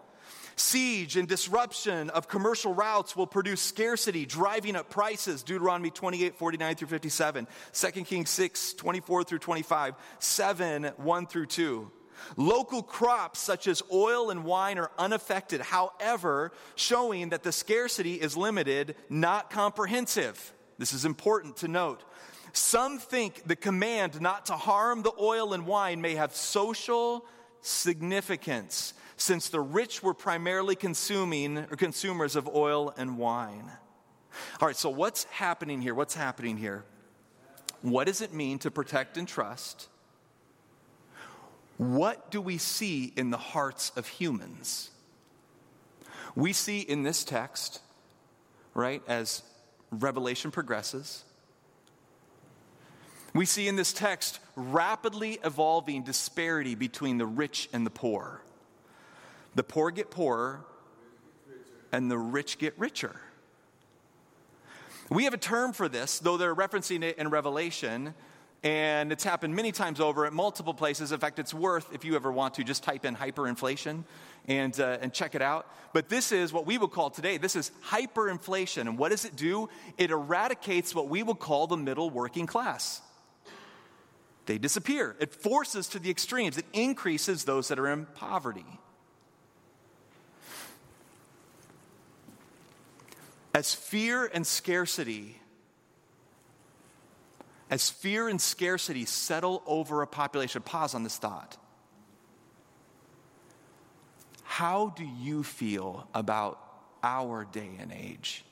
Siege 0.57 1.17
and 1.17 1.27
disruption 1.27 2.11
of 2.11 2.29
commercial 2.29 2.75
routes 2.75 3.17
will 3.17 3.27
produce 3.27 3.63
scarcity, 3.63 4.27
driving 4.27 4.77
up 4.77 4.91
prices. 4.91 5.43
Deuteronomy 5.43 5.91
28, 5.91 6.37
49 6.37 6.75
through 6.77 6.89
57. 6.89 7.47
2 7.73 7.91
Kings 8.05 8.31
6, 8.31 8.75
24 8.75 9.25
through 9.25 9.39
25. 9.39 9.95
7, 10.19 10.85
1 10.85 11.27
through 11.27 11.47
2. 11.47 11.91
Local 12.37 12.83
crops 12.83 13.39
such 13.39 13.67
as 13.67 13.83
oil 13.93 14.31
and 14.31 14.45
wine 14.45 14.79
are 14.79 14.91
unaffected, 14.99 15.61
however, 15.61 16.53
showing 16.75 17.31
that 17.31 17.43
the 17.43 17.53
scarcity 17.53 18.15
is 18.15 18.37
limited, 18.37 18.95
not 19.09 19.51
comprehensive. 19.51 20.53
This 20.79 20.93
is 20.93 21.05
important 21.05 21.59
to 21.59 21.69
note. 21.69 22.03
Some 22.53 22.99
think 22.99 23.45
the 23.47 23.57
command 23.57 24.21
not 24.21 24.47
to 24.47 24.55
harm 24.55 25.03
the 25.03 25.13
oil 25.19 25.55
and 25.55 25.67
wine 25.67 26.01
may 26.01 26.15
have 26.15 26.35
social 26.35 27.25
significance, 27.61 28.95
since 29.17 29.49
the 29.49 29.61
rich 29.61 30.03
were 30.03 30.15
primarily 30.15 30.75
consuming 30.75 31.59
or 31.59 31.77
consumers 31.77 32.37
of 32.37 32.49
oil 32.49 32.93
and 32.97 33.17
wine. 33.17 33.71
All 34.61 34.67
right, 34.67 34.77
so 34.77 34.91
what's 34.91 35.25
happening 35.25 35.81
here? 35.81 35.95
What's 35.95 36.15
happening 36.15 36.57
here? 36.57 36.85
What 37.83 38.07
does 38.07 38.21
it 38.21 38.33
mean 38.33 38.59
to 38.61 38.71
protect 38.71 39.17
and 39.17 39.27
trust? 39.27 39.89
What 41.77 42.31
do 42.31 42.41
we 42.41 42.59
see 42.59 43.13
in 43.17 43.31
the 43.31 43.39
hearts 43.39 43.91
of 43.97 44.07
humans? 44.07 44.91
We 46.35 46.53
see 46.53 46.81
in 46.81 47.03
this 47.03 47.25
text, 47.25 47.81
right, 48.75 49.03
as 49.07 49.43
Revelation 49.91 50.51
progresses, 50.51 51.25
we 53.35 53.47
see 53.47 53.67
in 53.67 53.77
this 53.77 53.93
text 53.93 54.41
rapidly 54.57 55.39
evolving 55.43 56.03
disparity 56.03 56.75
between 56.75 57.19
the 57.19 57.27
rich 57.27 57.69
and 57.73 57.87
the 57.87 57.91
poor. 57.91 58.43
The 59.55 59.63
poor 59.63 59.91
get 59.91 60.11
poorer, 60.11 60.65
and 61.93 62.11
the 62.11 62.19
rich 62.19 62.59
get 62.59 62.79
richer. 62.79 63.17
We 65.11 65.25
have 65.25 65.35
a 65.35 65.39
term 65.39 65.73
for 65.73 65.89
this, 65.89 66.19
though 66.19 66.37
they're 66.37 66.55
referencing 66.55 67.03
it 67.03 67.19
in 67.19 67.29
Revelation, 67.29 68.15
and 68.63 69.11
it's 69.11 69.25
happened 69.25 69.55
many 69.55 69.73
times 69.73 70.01
over 70.01 70.25
at 70.25 70.33
multiple 70.33 70.75
places. 70.75 71.13
In 71.13 71.19
fact, 71.19 71.39
it's 71.39 71.53
worth, 71.53 71.93
if 71.93 72.05
you 72.05 72.15
ever 72.15 72.31
want 72.31 72.55
to, 72.55 72.65
just 72.65 72.85
type 72.85 73.05
in 73.05 73.17
hyperinflation 73.17 74.05
and, 74.47 74.79
uh, 74.79 74.99
and 75.01 75.13
check 75.13 75.35
it 75.35 75.43
out. 75.43 75.67
But 75.93 76.09
this 76.09 76.33
is 76.33 76.53
what 76.53 76.67
we 76.67 76.79
would 76.79 76.91
call 76.91 77.11
today 77.11 77.39
this 77.39 77.57
is 77.57 77.73
hyperinflation. 77.87 78.83
And 78.83 78.99
what 78.99 79.11
does 79.11 79.25
it 79.25 79.37
do? 79.37 79.69
It 79.99 80.11
eradicates 80.11 80.95
what 80.95 81.09
we 81.09 81.23
would 81.23 81.39
call 81.39 81.67
the 81.67 81.77
middle 81.77 82.11
working 82.11 82.47
class 82.47 83.03
they 84.47 84.59
disappear. 84.59 85.17
It 85.21 85.33
forces 85.33 85.89
to 85.89 85.99
the 85.99 86.11
extremes, 86.11 86.59
it 86.59 86.67
increases 86.73 87.45
those 87.45 87.69
that 87.69 87.79
are 87.79 87.89
in 87.89 88.07
poverty. 88.07 88.67
As 93.55 93.75
fear 93.75 94.31
and 94.33 94.47
scarcity, 94.47 95.39
as 97.73 97.89
fear 97.89 98.29
and 98.29 98.39
scarcity 98.39 99.07
settle 99.07 99.63
over 99.65 100.03
a 100.03 100.07
population, 100.07 100.61
pause 100.61 100.95
on 100.95 101.05
this 101.05 101.17
thought. 101.17 101.57
How 104.43 104.93
do 104.95 105.07
you 105.07 105.43
feel 105.43 106.07
about 106.13 106.61
our 107.03 107.47
day 107.51 107.71
and 107.81 107.91
age? 107.91 108.45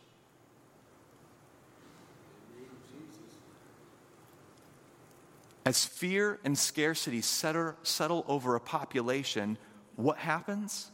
As 5.67 5.85
fear 5.85 6.39
and 6.43 6.57
scarcity 6.57 7.21
settle, 7.21 8.25
over 8.27 8.55
a 8.55 8.61
population, 8.61 9.59
what 9.97 10.17
happens? 10.17 10.91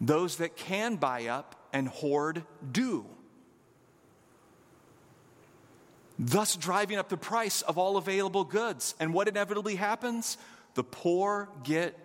Those 0.00 0.36
that 0.36 0.56
can 0.56 0.96
buy 0.96 1.26
up 1.26 1.68
and 1.74 1.88
hoard 1.88 2.42
do. 2.72 3.04
Thus, 6.18 6.56
driving 6.56 6.98
up 6.98 7.08
the 7.08 7.16
price 7.16 7.62
of 7.62 7.76
all 7.76 7.96
available 7.96 8.44
goods. 8.44 8.94
And 9.00 9.12
what 9.12 9.28
inevitably 9.28 9.74
happens? 9.74 10.38
The 10.74 10.84
poor 10.84 11.48
get 11.62 11.98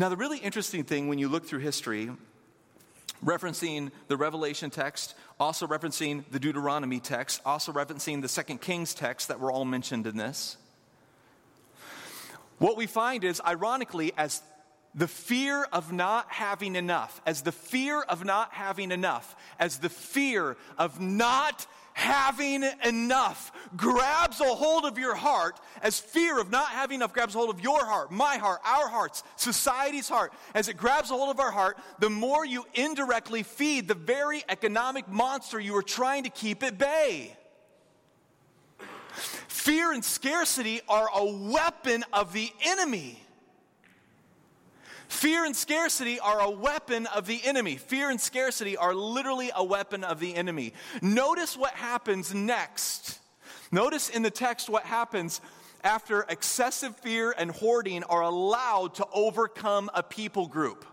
Now, 0.00 0.08
the 0.08 0.16
really 0.16 0.38
interesting 0.38 0.84
thing 0.84 1.08
when 1.08 1.18
you 1.18 1.28
look 1.28 1.44
through 1.44 1.58
history 1.58 2.10
referencing 3.22 3.90
the 4.08 4.16
Revelation 4.16 4.70
text, 4.70 5.14
also 5.38 5.66
referencing 5.66 6.24
the 6.30 6.40
Deuteronomy 6.40 7.00
text, 7.00 7.42
also 7.44 7.70
referencing 7.70 8.22
the 8.22 8.28
Second 8.28 8.62
Kings 8.62 8.94
text 8.94 9.28
that 9.28 9.40
were 9.40 9.52
all 9.52 9.66
mentioned 9.66 10.06
in 10.06 10.16
this. 10.16 10.56
What 12.56 12.78
we 12.78 12.86
find 12.86 13.24
is, 13.24 13.42
ironically, 13.46 14.12
as 14.16 14.42
the 14.94 15.08
fear 15.08 15.64
of 15.72 15.92
not 15.92 16.26
having 16.28 16.74
enough, 16.76 17.20
as 17.24 17.42
the 17.42 17.52
fear 17.52 18.00
of 18.02 18.24
not 18.24 18.52
having 18.52 18.90
enough, 18.90 19.36
as 19.58 19.78
the 19.78 19.88
fear 19.88 20.56
of 20.78 21.00
not 21.00 21.66
having 21.92 22.64
enough 22.84 23.52
grabs 23.76 24.40
a 24.40 24.44
hold 24.44 24.84
of 24.84 24.98
your 24.98 25.14
heart, 25.14 25.60
as 25.82 26.00
fear 26.00 26.40
of 26.40 26.50
not 26.50 26.68
having 26.68 26.96
enough 26.96 27.12
grabs 27.12 27.34
a 27.34 27.38
hold 27.38 27.50
of 27.50 27.60
your 27.60 27.84
heart, 27.84 28.10
my 28.10 28.36
heart, 28.36 28.60
our 28.64 28.88
hearts, 28.88 29.22
society's 29.36 30.08
heart, 30.08 30.32
as 30.54 30.68
it 30.68 30.76
grabs 30.76 31.10
a 31.10 31.14
hold 31.14 31.30
of 31.30 31.40
our 31.40 31.50
heart, 31.50 31.78
the 31.98 32.10
more 32.10 32.44
you 32.44 32.64
indirectly 32.74 33.42
feed 33.42 33.86
the 33.86 33.94
very 33.94 34.42
economic 34.48 35.06
monster 35.08 35.60
you 35.60 35.76
are 35.76 35.82
trying 35.82 36.24
to 36.24 36.30
keep 36.30 36.62
at 36.62 36.78
bay. 36.78 37.36
Fear 39.48 39.92
and 39.92 40.04
scarcity 40.04 40.80
are 40.88 41.08
a 41.14 41.24
weapon 41.24 42.04
of 42.12 42.32
the 42.32 42.50
enemy. 42.64 43.20
Fear 45.10 45.44
and 45.44 45.56
scarcity 45.56 46.20
are 46.20 46.40
a 46.40 46.48
weapon 46.48 47.06
of 47.08 47.26
the 47.26 47.40
enemy. 47.44 47.76
Fear 47.76 48.10
and 48.10 48.20
scarcity 48.20 48.76
are 48.76 48.94
literally 48.94 49.50
a 49.54 49.62
weapon 49.62 50.04
of 50.04 50.20
the 50.20 50.36
enemy. 50.36 50.72
Notice 51.02 51.56
what 51.56 51.72
happens 51.72 52.32
next. 52.32 53.18
Notice 53.72 54.08
in 54.08 54.22
the 54.22 54.30
text 54.30 54.70
what 54.70 54.84
happens 54.84 55.40
after 55.82 56.24
excessive 56.28 56.96
fear 56.96 57.34
and 57.36 57.50
hoarding 57.50 58.04
are 58.04 58.22
allowed 58.22 58.94
to 58.94 59.06
overcome 59.12 59.90
a 59.94 60.02
people 60.04 60.46
group. 60.46 60.84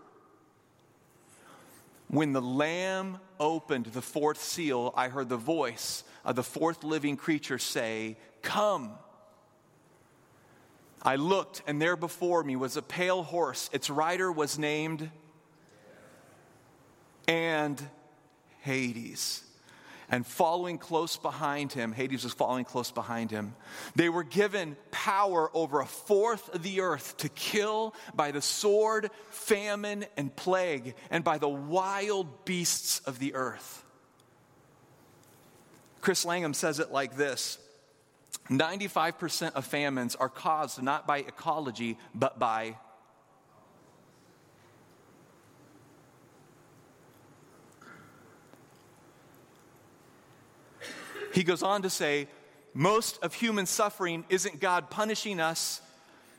When 2.08 2.32
the 2.32 2.42
Lamb 2.42 3.20
opened 3.38 3.86
the 3.86 4.02
fourth 4.02 4.42
seal, 4.42 4.92
I 4.96 5.10
heard 5.10 5.28
the 5.28 5.36
voice 5.36 6.02
of 6.24 6.34
the 6.34 6.42
fourth 6.42 6.82
living 6.82 7.16
creature 7.16 7.58
say, 7.58 8.16
Come. 8.42 8.90
I 11.02 11.16
looked, 11.16 11.62
and 11.66 11.80
there 11.80 11.96
before 11.96 12.42
me 12.42 12.56
was 12.56 12.76
a 12.76 12.82
pale 12.82 13.22
horse. 13.22 13.70
Its 13.72 13.88
rider 13.88 14.30
was 14.30 14.58
named 14.58 15.10
and 17.28 17.80
Hades. 18.62 19.44
And 20.10 20.26
following 20.26 20.78
close 20.78 21.18
behind 21.18 21.72
him, 21.72 21.92
Hades 21.92 22.24
was 22.24 22.32
following 22.32 22.64
close 22.64 22.90
behind 22.90 23.30
him. 23.30 23.54
They 23.94 24.08
were 24.08 24.24
given 24.24 24.74
power 24.90 25.50
over 25.52 25.80
a 25.80 25.86
fourth 25.86 26.54
of 26.54 26.62
the 26.62 26.80
earth 26.80 27.18
to 27.18 27.28
kill 27.28 27.94
by 28.14 28.30
the 28.30 28.40
sword, 28.40 29.10
famine, 29.28 30.06
and 30.16 30.34
plague, 30.34 30.94
and 31.10 31.22
by 31.22 31.36
the 31.36 31.48
wild 31.48 32.46
beasts 32.46 33.00
of 33.00 33.18
the 33.18 33.34
earth. 33.34 33.84
Chris 36.00 36.24
Langham 36.24 36.54
says 36.54 36.80
it 36.80 36.90
like 36.90 37.16
this 37.16 37.58
95% 38.50 39.52
of 39.52 39.64
famines 39.66 40.16
are 40.16 40.28
caused 40.28 40.82
not 40.82 41.06
by 41.06 41.18
ecology, 41.18 41.98
but 42.14 42.38
by 42.38 42.76
He 51.38 51.44
goes 51.44 51.62
on 51.62 51.82
to 51.82 51.90
say, 51.90 52.26
most 52.74 53.22
of 53.22 53.32
human 53.32 53.66
suffering 53.66 54.24
isn't 54.28 54.58
God 54.58 54.90
punishing 54.90 55.38
us, 55.38 55.80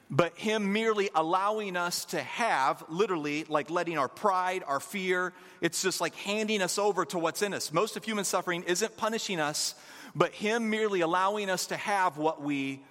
but 0.10 0.38
Him 0.38 0.74
merely 0.74 1.10
allowing 1.16 1.78
us 1.78 2.04
to 2.06 2.22
have, 2.22 2.84
literally, 2.90 3.46
like 3.48 3.70
letting 3.70 3.98
our 3.98 4.10
pride, 4.10 4.64
our 4.68 4.82
fear, 4.82 5.32
it's 5.62 5.82
just 5.82 6.02
like 6.02 6.16
handing 6.16 6.62
us 6.62 6.78
over 6.78 7.06
to 7.06 7.20
what's 7.20 7.42
in 7.42 7.54
us. 7.54 7.72
Most 7.72 7.96
of 7.96 8.04
human 8.04 8.26
suffering 8.26 8.64
isn't 8.64 8.98
punishing 8.98 9.40
us, 9.40 9.74
but 10.16 10.34
Him 10.34 10.70
merely 10.70 11.02
allowing 11.02 11.50
us 11.50 11.68
to 11.68 11.78
have 11.78 12.18
what 12.18 12.42
we, 12.42 12.82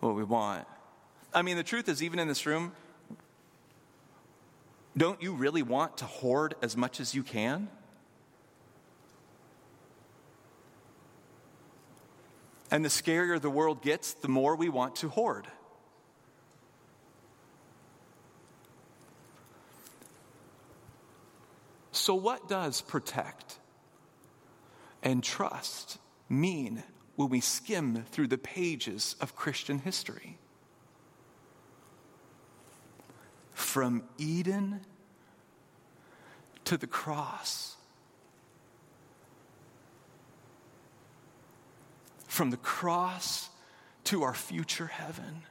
what 0.00 0.14
we 0.14 0.24
want. 0.24 0.66
I 1.32 1.42
mean, 1.42 1.56
the 1.56 1.62
truth 1.62 1.88
is, 1.88 2.02
even 2.02 2.18
in 2.18 2.28
this 2.28 2.46
room, 2.46 2.72
don't 4.96 5.22
you 5.22 5.34
really 5.34 5.62
want 5.62 5.98
to 5.98 6.06
hoard 6.06 6.54
as 6.62 6.76
much 6.76 7.00
as 7.00 7.14
you 7.14 7.22
can? 7.22 7.68
And 12.70 12.84
the 12.84 12.88
scarier 12.88 13.40
the 13.40 13.50
world 13.50 13.82
gets, 13.82 14.12
the 14.14 14.28
more 14.28 14.56
we 14.56 14.68
want 14.68 14.96
to 14.96 15.08
hoard. 15.08 15.46
So, 21.92 22.14
what 22.14 22.48
does 22.48 22.80
protect 22.80 23.57
and 25.08 25.24
trust 25.24 25.96
mean 26.28 26.82
when 27.16 27.30
we 27.30 27.40
skim 27.40 28.04
through 28.10 28.26
the 28.28 28.36
pages 28.36 29.16
of 29.22 29.34
Christian 29.34 29.78
history? 29.78 30.36
From 33.52 34.02
Eden 34.18 34.82
to 36.66 36.76
the 36.76 36.86
cross, 36.86 37.76
from 42.26 42.50
the 42.50 42.58
cross 42.58 43.48
to 44.04 44.22
our 44.22 44.34
future 44.34 44.88
heaven. 44.88 45.42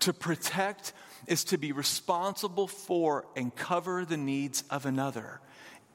To 0.00 0.12
protect 0.12 0.92
is 1.26 1.44
to 1.44 1.56
be 1.56 1.72
responsible 1.72 2.68
for 2.68 3.24
and 3.34 3.54
cover 3.56 4.04
the 4.04 4.18
needs 4.18 4.62
of 4.68 4.84
another, 4.84 5.40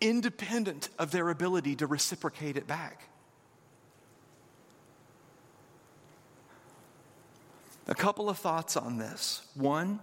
independent 0.02 0.90
of 1.00 1.12
their 1.12 1.30
ability 1.30 1.76
to 1.78 1.88
reciprocate 1.88 2.58
it 2.58 2.68
back. 2.68 3.10
A 7.88 7.96
couple 7.96 8.30
of 8.30 8.38
thoughts 8.38 8.76
on 8.76 8.98
this. 8.98 9.42
One, 9.56 10.00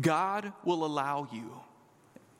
God 0.00 0.52
will 0.64 0.84
allow 0.84 1.28
you, 1.32 1.50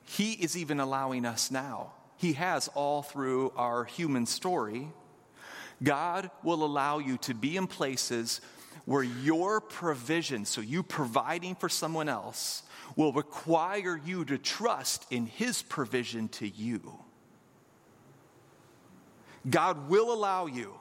He 0.04 0.32
is 0.32 0.56
even 0.56 0.80
allowing 0.80 1.24
us 1.24 1.50
now. 1.50 1.92
He 2.16 2.34
has 2.34 2.68
all 2.68 3.02
through 3.02 3.52
our 3.56 3.84
human 3.84 4.26
story. 4.26 4.88
God 5.82 6.30
will 6.42 6.64
allow 6.64 6.98
you 6.98 7.18
to 7.18 7.34
be 7.34 7.56
in 7.56 7.66
places 7.66 8.40
where 8.84 9.02
your 9.02 9.60
provision, 9.60 10.44
so 10.44 10.60
you 10.60 10.82
providing 10.82 11.54
for 11.54 11.68
someone 11.68 12.08
else, 12.08 12.62
will 12.96 13.12
require 13.12 14.00
you 14.04 14.24
to 14.24 14.38
trust 14.38 15.06
in 15.10 15.26
His 15.26 15.62
provision 15.62 16.28
to 16.28 16.48
you. 16.48 16.98
God 19.48 19.88
will 19.88 20.12
allow 20.12 20.46
you 20.46 20.74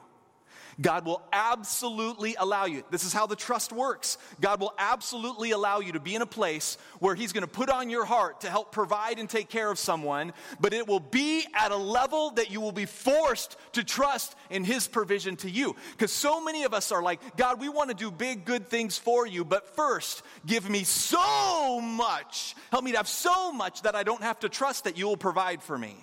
God 0.80 1.04
will 1.04 1.22
absolutely 1.32 2.34
allow 2.38 2.64
you. 2.64 2.84
This 2.90 3.04
is 3.04 3.12
how 3.12 3.26
the 3.26 3.36
trust 3.36 3.72
works. 3.72 4.18
God 4.40 4.60
will 4.60 4.74
absolutely 4.78 5.52
allow 5.52 5.80
you 5.80 5.92
to 5.92 6.00
be 6.00 6.14
in 6.14 6.22
a 6.22 6.26
place 6.26 6.78
where 6.98 7.14
He's 7.14 7.32
going 7.32 7.42
to 7.42 7.48
put 7.48 7.70
on 7.70 7.90
your 7.90 8.04
heart 8.04 8.40
to 8.42 8.50
help 8.50 8.72
provide 8.72 9.18
and 9.18 9.28
take 9.28 9.48
care 9.48 9.70
of 9.70 9.78
someone, 9.78 10.32
but 10.60 10.72
it 10.72 10.86
will 10.86 11.00
be 11.00 11.46
at 11.54 11.70
a 11.70 11.76
level 11.76 12.30
that 12.32 12.50
you 12.50 12.60
will 12.60 12.72
be 12.72 12.86
forced 12.86 13.56
to 13.72 13.84
trust 13.84 14.34
in 14.50 14.64
His 14.64 14.88
provision 14.88 15.36
to 15.36 15.50
you. 15.50 15.76
Because 15.92 16.12
so 16.12 16.42
many 16.42 16.64
of 16.64 16.74
us 16.74 16.92
are 16.92 17.02
like, 17.02 17.36
God, 17.36 17.60
we 17.60 17.68
want 17.68 17.90
to 17.90 17.96
do 17.96 18.10
big, 18.10 18.44
good 18.44 18.68
things 18.68 18.98
for 18.98 19.26
you, 19.26 19.44
but 19.44 19.76
first, 19.76 20.22
give 20.46 20.68
me 20.68 20.84
so 20.84 21.80
much. 21.80 22.54
Help 22.70 22.84
me 22.84 22.92
to 22.92 22.96
have 22.98 23.08
so 23.08 23.52
much 23.52 23.82
that 23.82 23.94
I 23.94 24.02
don't 24.02 24.22
have 24.22 24.40
to 24.40 24.48
trust 24.48 24.84
that 24.84 24.98
you 24.98 25.06
will 25.06 25.16
provide 25.16 25.62
for 25.62 25.78
me. 25.78 25.96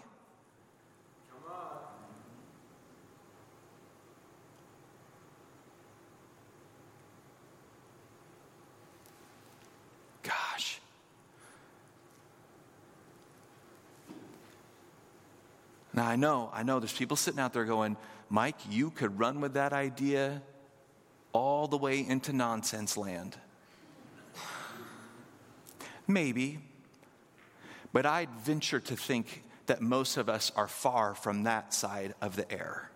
Now, 16.01 16.07
I 16.07 16.15
know, 16.15 16.49
I 16.51 16.63
know 16.63 16.79
there's 16.79 16.91
people 16.91 17.15
sitting 17.15 17.39
out 17.39 17.53
there 17.53 17.63
going, 17.63 17.95
Mike, 18.27 18.55
you 18.67 18.89
could 18.89 19.19
run 19.19 19.39
with 19.39 19.53
that 19.53 19.71
idea 19.71 20.41
all 21.31 21.67
the 21.67 21.77
way 21.77 22.03
into 22.03 22.33
nonsense 22.33 22.97
land. 22.97 23.37
Maybe, 26.07 26.57
but 27.93 28.07
I'd 28.07 28.31
venture 28.31 28.79
to 28.79 28.95
think 28.95 29.43
that 29.67 29.79
most 29.79 30.17
of 30.17 30.27
us 30.27 30.51
are 30.55 30.67
far 30.67 31.13
from 31.13 31.43
that 31.43 31.71
side 31.71 32.15
of 32.19 32.35
the 32.35 32.51
air. 32.51 32.89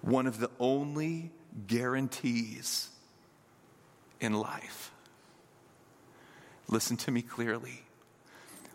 One 0.00 0.28
of 0.28 0.38
the 0.38 0.50
only 0.60 1.32
guarantees 1.66 2.88
in 4.20 4.34
life. 4.34 4.92
Listen 6.68 6.96
to 6.98 7.10
me 7.10 7.22
clearly. 7.22 7.82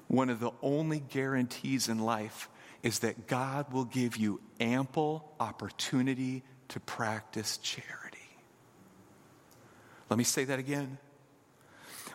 One 0.07 0.29
of 0.29 0.39
the 0.39 0.51
only 0.61 0.99
guarantees 0.99 1.87
in 1.89 1.99
life 1.99 2.49
is 2.83 2.99
that 2.99 3.27
God 3.27 3.71
will 3.73 3.85
give 3.85 4.17
you 4.17 4.41
ample 4.59 5.31
opportunity 5.39 6.43
to 6.69 6.79
practice 6.79 7.57
charity. 7.57 8.17
Let 10.09 10.17
me 10.17 10.23
say 10.23 10.43
that 10.45 10.59
again. 10.59 10.97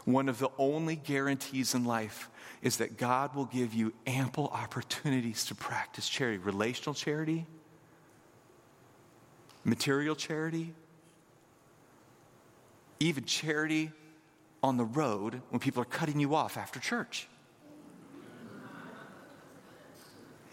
one 0.04 0.28
of 0.28 0.38
the 0.38 0.50
only 0.58 0.96
guarantees 0.96 1.74
in 1.74 1.84
life 1.84 2.30
is 2.62 2.76
that 2.78 2.96
God 2.96 3.34
will 3.34 3.46
give 3.46 3.74
you 3.74 3.92
ample 4.06 4.48
opportunities 4.48 5.44
to 5.46 5.54
practice 5.54 6.08
charity 6.08 6.38
relational 6.38 6.94
charity, 6.94 7.46
material 9.64 10.14
charity, 10.14 10.72
even 12.98 13.24
charity 13.24 13.92
on 14.62 14.76
the 14.76 14.84
road 14.84 15.40
when 15.50 15.60
people 15.60 15.82
are 15.82 15.86
cutting 15.86 16.20
you 16.20 16.34
off 16.34 16.56
after 16.56 16.80
church. 16.80 17.28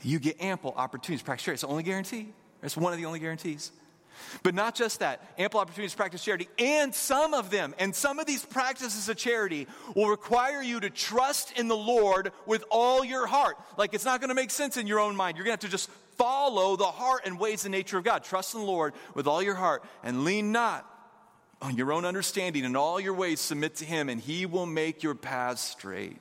You 0.03 0.19
get 0.19 0.41
ample 0.41 0.73
opportunities 0.77 1.19
to 1.21 1.25
practice 1.25 1.45
charity. 1.45 1.55
It's 1.55 1.61
the 1.63 1.67
only 1.67 1.83
guarantee. 1.83 2.29
It's 2.63 2.77
one 2.77 2.93
of 2.93 2.99
the 2.99 3.05
only 3.05 3.19
guarantees. 3.19 3.71
But 4.43 4.55
not 4.55 4.75
just 4.75 4.99
that, 4.99 5.21
ample 5.37 5.59
opportunities 5.59 5.91
to 5.91 5.97
practice 5.97 6.23
charity, 6.23 6.49
and 6.57 6.93
some 6.93 7.33
of 7.33 7.49
them, 7.49 7.75
and 7.77 7.95
some 7.95 8.19
of 8.19 8.25
these 8.25 8.43
practices 8.43 9.09
of 9.09 9.17
charity 9.17 9.67
will 9.95 10.09
require 10.09 10.61
you 10.61 10.79
to 10.79 10.89
trust 10.89 11.57
in 11.57 11.67
the 11.67 11.77
Lord 11.77 12.31
with 12.45 12.63
all 12.71 13.03
your 13.03 13.27
heart. 13.27 13.57
Like 13.77 13.93
it's 13.93 14.05
not 14.05 14.19
going 14.19 14.29
to 14.29 14.35
make 14.35 14.49
sense 14.49 14.77
in 14.77 14.87
your 14.87 14.99
own 14.99 15.15
mind. 15.15 15.37
You're 15.37 15.45
going 15.45 15.57
to 15.57 15.63
have 15.63 15.71
to 15.71 15.75
just 15.75 15.89
follow 16.17 16.75
the 16.75 16.85
heart 16.85 17.21
and 17.25 17.39
ways 17.39 17.65
and 17.65 17.71
nature 17.71 17.97
of 17.97 18.03
God. 18.03 18.23
Trust 18.23 18.53
in 18.53 18.61
the 18.61 18.65
Lord 18.65 18.93
with 19.13 19.27
all 19.27 19.41
your 19.41 19.55
heart 19.55 19.83
and 20.03 20.23
lean 20.23 20.51
not 20.51 20.85
on 21.61 21.75
your 21.75 21.91
own 21.91 22.05
understanding. 22.05 22.63
In 22.63 22.75
all 22.75 22.99
your 22.99 23.13
ways, 23.13 23.39
submit 23.39 23.75
to 23.75 23.85
Him, 23.85 24.09
and 24.09 24.19
He 24.21 24.45
will 24.45 24.65
make 24.65 25.03
your 25.03 25.15
paths 25.15 25.61
straight. 25.61 26.17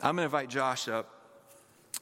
I'm 0.00 0.16
going 0.16 0.18
to 0.18 0.22
invite 0.24 0.48
Josh 0.48 0.88
up. 0.88 1.18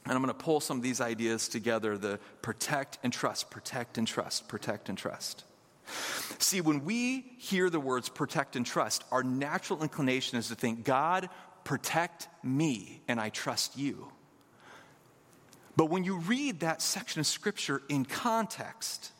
And 0.05 0.13
I'm 0.13 0.23
going 0.23 0.35
to 0.35 0.43
pull 0.43 0.59
some 0.59 0.77
of 0.77 0.83
these 0.83 0.99
ideas 0.99 1.47
together 1.47 1.95
the 1.95 2.19
protect 2.41 2.97
and 3.03 3.13
trust, 3.13 3.51
protect 3.51 3.99
and 3.99 4.07
trust, 4.07 4.47
protect 4.47 4.89
and 4.89 4.97
trust. 4.97 5.43
See, 6.39 6.59
when 6.61 6.85
we 6.85 7.25
hear 7.37 7.69
the 7.69 7.79
words 7.79 8.09
protect 8.09 8.55
and 8.55 8.65
trust, 8.65 9.03
our 9.11 9.21
natural 9.21 9.83
inclination 9.83 10.39
is 10.39 10.47
to 10.47 10.55
think, 10.55 10.83
God, 10.83 11.29
protect 11.63 12.27
me, 12.43 13.01
and 13.07 13.19
I 13.19 13.29
trust 13.29 13.77
you. 13.77 14.11
But 15.75 15.89
when 15.89 16.03
you 16.03 16.17
read 16.17 16.61
that 16.61 16.81
section 16.81 17.19
of 17.19 17.27
scripture 17.27 17.81
in 17.89 18.05
context, 18.05 19.11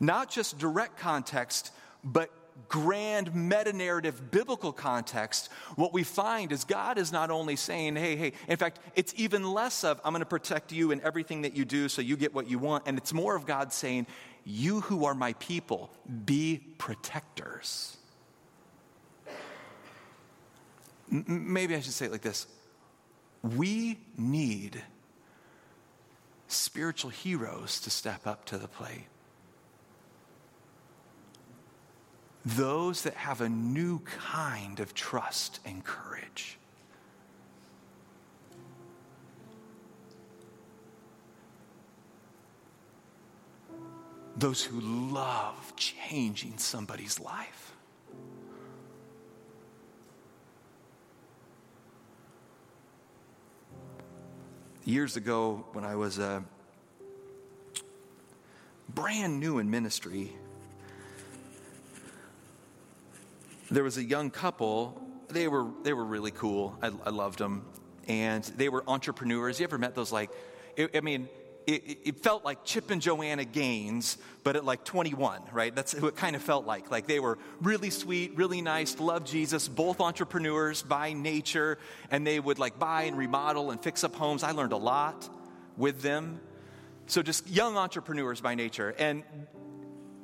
not 0.00 0.30
just 0.30 0.58
direct 0.58 0.98
context, 0.98 1.70
but 2.02 2.30
grand 2.68 3.34
meta 3.34 3.72
narrative 3.72 4.30
biblical 4.30 4.72
context, 4.72 5.50
what 5.76 5.92
we 5.92 6.02
find 6.02 6.52
is 6.52 6.64
God 6.64 6.98
is 6.98 7.12
not 7.12 7.30
only 7.30 7.56
saying, 7.56 7.96
hey, 7.96 8.16
hey, 8.16 8.32
in 8.48 8.56
fact, 8.56 8.78
it's 8.94 9.14
even 9.16 9.52
less 9.52 9.84
of, 9.84 10.00
I'm 10.04 10.12
going 10.12 10.20
to 10.20 10.26
protect 10.26 10.72
you 10.72 10.90
in 10.90 11.00
everything 11.02 11.42
that 11.42 11.56
you 11.56 11.64
do 11.64 11.88
so 11.88 12.02
you 12.02 12.16
get 12.16 12.34
what 12.34 12.48
you 12.48 12.58
want. 12.58 12.84
And 12.86 12.98
it's 12.98 13.12
more 13.12 13.36
of 13.36 13.46
God 13.46 13.72
saying, 13.72 14.06
you 14.44 14.80
who 14.80 15.04
are 15.04 15.14
my 15.14 15.32
people, 15.34 15.90
be 16.24 16.60
protectors. 16.78 17.96
M- 21.10 21.24
maybe 21.26 21.74
I 21.74 21.80
should 21.80 21.92
say 21.92 22.06
it 22.06 22.12
like 22.12 22.22
this 22.22 22.46
We 23.42 23.98
need 24.16 24.82
spiritual 26.48 27.10
heroes 27.10 27.80
to 27.80 27.90
step 27.90 28.26
up 28.26 28.44
to 28.46 28.58
the 28.58 28.68
plate. 28.68 29.06
those 32.44 33.02
that 33.02 33.14
have 33.14 33.40
a 33.40 33.48
new 33.48 34.00
kind 34.00 34.80
of 34.80 34.94
trust 34.94 35.60
and 35.64 35.82
courage. 35.82 36.58
Those 44.36 44.62
who 44.62 44.80
love 44.80 45.74
changing 45.76 46.58
somebody's 46.58 47.20
life. 47.20 47.73
Years 54.86 55.16
ago, 55.16 55.64
when 55.72 55.82
I 55.82 55.96
was 55.96 56.18
uh, 56.18 56.42
brand 58.90 59.40
new 59.40 59.58
in 59.58 59.70
ministry, 59.70 60.36
there 63.70 63.82
was 63.82 63.96
a 63.96 64.04
young 64.04 64.30
couple. 64.30 65.00
They 65.28 65.48
were, 65.48 65.68
they 65.84 65.94
were 65.94 66.04
really 66.04 66.32
cool. 66.32 66.76
I, 66.82 66.88
I 67.06 67.08
loved 67.08 67.38
them. 67.38 67.64
And 68.08 68.44
they 68.44 68.68
were 68.68 68.84
entrepreneurs. 68.86 69.58
You 69.58 69.64
ever 69.64 69.78
met 69.78 69.94
those, 69.94 70.12
like, 70.12 70.30
I 70.94 71.00
mean, 71.00 71.30
it, 71.66 71.98
it, 72.04 72.22
felt 72.22 72.44
like 72.44 72.64
Chip 72.64 72.90
and 72.90 73.00
Joanna 73.00 73.44
Gaines, 73.44 74.18
but 74.42 74.56
at 74.56 74.64
like 74.64 74.84
21, 74.84 75.42
right? 75.52 75.74
That's 75.74 75.94
what 75.94 76.08
it 76.08 76.16
kind 76.16 76.36
of 76.36 76.42
felt 76.42 76.66
like. 76.66 76.90
Like 76.90 77.06
they 77.06 77.20
were 77.20 77.38
really 77.60 77.90
sweet, 77.90 78.36
really 78.36 78.60
nice, 78.60 78.98
loved 78.98 79.26
Jesus, 79.26 79.68
both 79.68 80.00
entrepreneurs 80.00 80.82
by 80.82 81.12
nature, 81.12 81.78
and 82.10 82.26
they 82.26 82.38
would 82.38 82.58
like 82.58 82.78
buy 82.78 83.02
and 83.02 83.16
remodel 83.16 83.70
and 83.70 83.80
fix 83.80 84.04
up 84.04 84.14
homes. 84.14 84.42
I 84.42 84.52
learned 84.52 84.72
a 84.72 84.78
lot 84.78 85.28
with 85.76 86.02
them. 86.02 86.40
So 87.06 87.22
just 87.22 87.48
young 87.48 87.76
entrepreneurs 87.76 88.40
by 88.40 88.54
nature. 88.54 88.94
And 88.98 89.24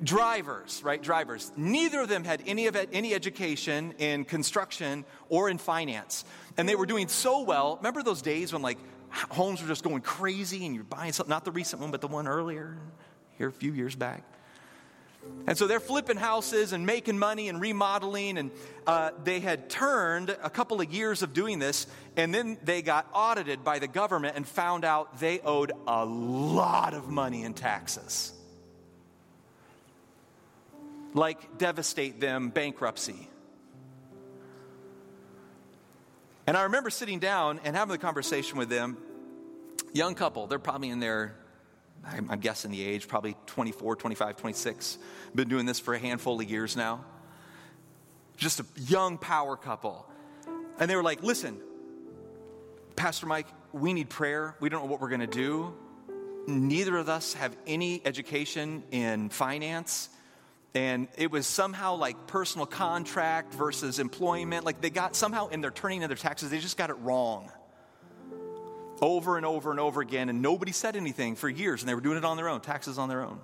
drivers, 0.03 0.81
right? 0.83 1.01
Drivers. 1.01 1.51
Neither 1.55 2.01
of 2.01 2.09
them 2.09 2.23
had 2.23 2.41
any 2.45 2.67
of 2.67 2.75
any 2.91 3.13
education 3.13 3.93
in 3.99 4.25
construction 4.25 5.05
or 5.29 5.49
in 5.49 5.57
finance, 5.57 6.25
and 6.57 6.67
they 6.67 6.75
were 6.75 6.85
doing 6.85 7.07
so 7.07 7.43
well. 7.43 7.77
Remember 7.77 8.03
those 8.03 8.21
days 8.21 8.53
when 8.53 8.61
like 8.61 8.77
homes 9.11 9.61
were 9.61 9.67
just 9.67 9.83
going 9.83 10.01
crazy, 10.01 10.65
and 10.65 10.75
you're 10.75 10.83
buying 10.83 11.13
something, 11.13 11.29
not 11.29 11.45
the 11.45 11.51
recent 11.51 11.81
one, 11.81 11.91
but 11.91 12.01
the 12.01 12.07
one 12.07 12.27
earlier, 12.27 12.77
here 13.37 13.47
a 13.47 13.51
few 13.51 13.73
years 13.73 13.95
back. 13.95 14.23
And 15.45 15.55
so 15.55 15.67
they're 15.67 15.79
flipping 15.79 16.17
houses 16.17 16.73
and 16.73 16.85
making 16.85 17.19
money 17.19 17.47
and 17.47 17.61
remodeling. 17.61 18.39
And 18.39 18.49
uh, 18.87 19.11
they 19.23 19.39
had 19.39 19.69
turned 19.69 20.35
a 20.41 20.49
couple 20.49 20.81
of 20.81 20.91
years 20.91 21.21
of 21.21 21.31
doing 21.31 21.59
this. 21.59 21.85
And 22.17 22.33
then 22.33 22.57
they 22.63 22.81
got 22.81 23.07
audited 23.13 23.63
by 23.63 23.77
the 23.77 23.87
government 23.87 24.35
and 24.35 24.47
found 24.47 24.83
out 24.83 25.19
they 25.19 25.39
owed 25.39 25.73
a 25.85 26.03
lot 26.03 26.95
of 26.95 27.07
money 27.07 27.43
in 27.43 27.53
taxes 27.53 28.33
like 31.13 31.57
devastate 31.57 32.19
them 32.19 32.49
bankruptcy. 32.49 33.27
And 36.51 36.57
I 36.57 36.63
remember 36.63 36.89
sitting 36.89 37.19
down 37.19 37.61
and 37.63 37.77
having 37.77 37.93
the 37.93 37.97
conversation 37.97 38.57
with 38.57 38.67
them. 38.67 38.97
Young 39.93 40.15
couple, 40.15 40.47
they're 40.47 40.59
probably 40.59 40.89
in 40.89 40.99
their, 40.99 41.33
I'm 42.03 42.41
guessing 42.41 42.71
the 42.71 42.83
age, 42.83 43.07
probably 43.07 43.37
24, 43.45 43.95
25, 43.95 44.35
26. 44.35 44.97
Been 45.33 45.47
doing 45.47 45.65
this 45.65 45.79
for 45.79 45.93
a 45.93 45.97
handful 45.97 46.41
of 46.41 46.51
years 46.51 46.75
now. 46.75 47.05
Just 48.35 48.59
a 48.59 48.65
young 48.75 49.17
power 49.17 49.55
couple. 49.55 50.05
And 50.77 50.91
they 50.91 50.97
were 50.97 51.03
like, 51.03 51.23
listen, 51.23 51.57
Pastor 52.97 53.27
Mike, 53.27 53.47
we 53.71 53.93
need 53.93 54.09
prayer. 54.09 54.57
We 54.59 54.67
don't 54.67 54.81
know 54.83 54.91
what 54.91 54.99
we're 54.99 55.07
going 55.07 55.21
to 55.21 55.27
do. 55.27 55.73
Neither 56.47 56.97
of 56.97 57.07
us 57.07 57.33
have 57.35 57.55
any 57.65 58.01
education 58.03 58.83
in 58.91 59.29
finance 59.29 60.09
and 60.73 61.09
it 61.17 61.31
was 61.31 61.45
somehow 61.45 61.95
like 61.95 62.27
personal 62.27 62.65
contract 62.65 63.53
versus 63.53 63.99
employment. 63.99 64.65
Like 64.65 64.79
they 64.79 64.89
got 64.89 65.15
somehow 65.15 65.47
in 65.49 65.61
their 65.61 65.71
turning 65.71 66.01
in 66.01 66.09
their 66.09 66.17
taxes 66.17 66.49
they 66.49 66.59
just 66.59 66.77
got 66.77 66.89
it 66.89 66.95
wrong. 66.95 67.51
Over 69.01 69.35
and 69.37 69.45
over 69.45 69.71
and 69.71 69.79
over 69.79 69.99
again 69.99 70.29
and 70.29 70.41
nobody 70.41 70.71
said 70.71 70.95
anything 70.95 71.35
for 71.35 71.49
years 71.49 71.81
and 71.81 71.89
they 71.89 71.95
were 71.95 72.01
doing 72.01 72.17
it 72.17 72.23
on 72.23 72.37
their 72.37 72.47
own 72.47 72.61
taxes 72.61 72.97
on 72.97 73.09
their 73.09 73.23
own. 73.23 73.39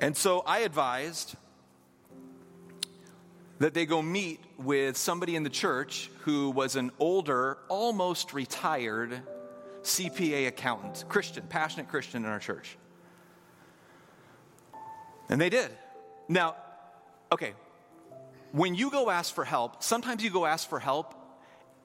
And 0.00 0.16
so 0.16 0.44
i 0.46 0.60
advised 0.60 1.34
that 3.58 3.74
they 3.74 3.86
go 3.86 4.00
meet 4.00 4.38
with 4.56 4.96
somebody 4.96 5.34
in 5.34 5.42
the 5.42 5.50
church 5.50 6.12
who 6.20 6.50
was 6.50 6.76
an 6.76 6.92
older 7.00 7.58
almost 7.68 8.32
retired 8.32 9.20
CPA 9.88 10.46
accountant, 10.48 11.04
Christian, 11.08 11.44
passionate 11.48 11.88
Christian 11.88 12.24
in 12.24 12.30
our 12.30 12.38
church. 12.38 12.76
And 15.28 15.40
they 15.40 15.50
did. 15.50 15.70
Now, 16.28 16.56
okay, 17.32 17.54
when 18.52 18.74
you 18.74 18.90
go 18.90 19.10
ask 19.10 19.34
for 19.34 19.44
help, 19.44 19.82
sometimes 19.82 20.22
you 20.22 20.30
go 20.30 20.46
ask 20.46 20.68
for 20.68 20.78
help, 20.78 21.14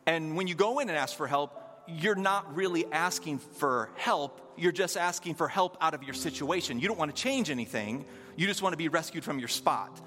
and 0.05 0.35
when 0.35 0.47
you 0.47 0.55
go 0.55 0.79
in 0.79 0.89
and 0.89 0.97
ask 0.97 1.15
for 1.15 1.27
help, 1.27 1.59
you're 1.87 2.15
not 2.15 2.55
really 2.55 2.85
asking 2.91 3.39
for 3.39 3.89
help. 3.95 4.53
You're 4.57 4.71
just 4.71 4.95
asking 4.95 5.35
for 5.35 5.47
help 5.47 5.77
out 5.81 5.93
of 5.93 6.03
your 6.03 6.13
situation. 6.13 6.79
You 6.79 6.87
don't 6.87 6.99
want 6.99 7.13
to 7.13 7.21
change 7.21 7.49
anything. 7.49 8.05
You 8.37 8.47
just 8.47 8.61
want 8.61 8.73
to 8.73 8.77
be 8.77 8.87
rescued 8.87 9.23
from 9.23 9.39
your 9.39 9.49
spot. 9.49 9.99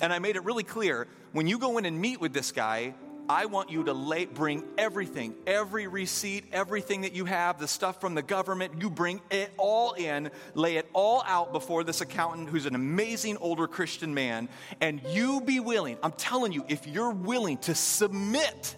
And 0.00 0.12
I 0.12 0.18
made 0.18 0.36
it 0.36 0.44
really 0.44 0.62
clear 0.62 1.08
when 1.32 1.46
you 1.46 1.58
go 1.58 1.78
in 1.78 1.84
and 1.84 2.00
meet 2.00 2.20
with 2.20 2.32
this 2.32 2.52
guy, 2.52 2.94
I 3.28 3.46
want 3.46 3.70
you 3.70 3.84
to 3.84 3.92
lay, 3.92 4.26
bring 4.26 4.64
everything, 4.76 5.34
every 5.46 5.86
receipt, 5.86 6.44
everything 6.52 7.02
that 7.02 7.14
you 7.14 7.24
have, 7.24 7.58
the 7.58 7.68
stuff 7.68 8.00
from 8.00 8.14
the 8.14 8.22
government, 8.22 8.74
you 8.80 8.90
bring 8.90 9.20
it 9.30 9.50
all 9.56 9.92
in, 9.92 10.30
lay 10.54 10.76
it 10.76 10.88
all 10.92 11.22
out 11.26 11.52
before 11.52 11.84
this 11.84 12.02
accountant 12.02 12.50
who's 12.50 12.66
an 12.66 12.74
amazing 12.74 13.38
older 13.38 13.66
Christian 13.66 14.12
man, 14.12 14.48
and 14.80 15.00
you 15.08 15.40
be 15.40 15.58
willing. 15.58 15.96
I'm 16.02 16.12
telling 16.12 16.52
you, 16.52 16.64
if 16.68 16.86
you're 16.86 17.12
willing 17.12 17.58
to 17.58 17.74
submit 17.74 18.76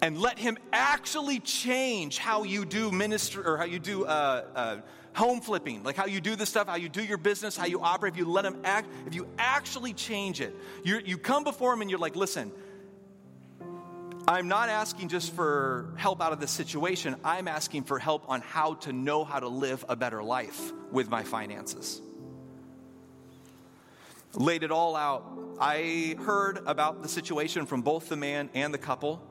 and 0.00 0.18
let 0.18 0.38
Him 0.38 0.58
actually 0.72 1.40
change 1.40 2.18
how 2.18 2.44
you 2.44 2.64
do 2.64 2.92
ministry 2.92 3.42
or 3.44 3.56
how 3.56 3.64
you 3.64 3.78
do 3.78 4.04
uh, 4.04 4.44
uh, 4.54 4.76
home 5.16 5.40
flipping, 5.40 5.82
like 5.82 5.96
how 5.96 6.04
you 6.06 6.20
do 6.20 6.36
this 6.36 6.50
stuff, 6.50 6.68
how 6.68 6.76
you 6.76 6.90
do 6.90 7.02
your 7.02 7.16
business, 7.16 7.56
how 7.56 7.64
you 7.64 7.80
operate. 7.80 8.12
If 8.12 8.18
you 8.18 8.30
let 8.30 8.44
Him 8.44 8.60
act, 8.64 8.88
if 9.06 9.14
you 9.14 9.26
actually 9.38 9.94
change 9.94 10.40
it, 10.42 10.54
you 10.84 11.00
you 11.04 11.16
come 11.16 11.42
before 11.42 11.72
Him 11.72 11.80
and 11.80 11.90
you're 11.90 11.98
like, 11.98 12.14
listen. 12.14 12.52
I'm 14.28 14.48
not 14.48 14.68
asking 14.68 15.08
just 15.08 15.32
for 15.34 15.94
help 15.96 16.20
out 16.20 16.32
of 16.32 16.40
this 16.40 16.50
situation. 16.50 17.14
I'm 17.22 17.46
asking 17.46 17.84
for 17.84 17.96
help 17.96 18.28
on 18.28 18.40
how 18.40 18.74
to 18.74 18.92
know 18.92 19.24
how 19.24 19.38
to 19.38 19.46
live 19.46 19.84
a 19.88 19.94
better 19.94 20.20
life 20.20 20.72
with 20.90 21.08
my 21.08 21.22
finances. 21.22 22.00
Laid 24.34 24.64
it 24.64 24.72
all 24.72 24.96
out. 24.96 25.24
I 25.60 26.16
heard 26.18 26.58
about 26.66 27.02
the 27.02 27.08
situation 27.08 27.66
from 27.66 27.82
both 27.82 28.08
the 28.08 28.16
man 28.16 28.50
and 28.52 28.74
the 28.74 28.78
couple. 28.78 29.22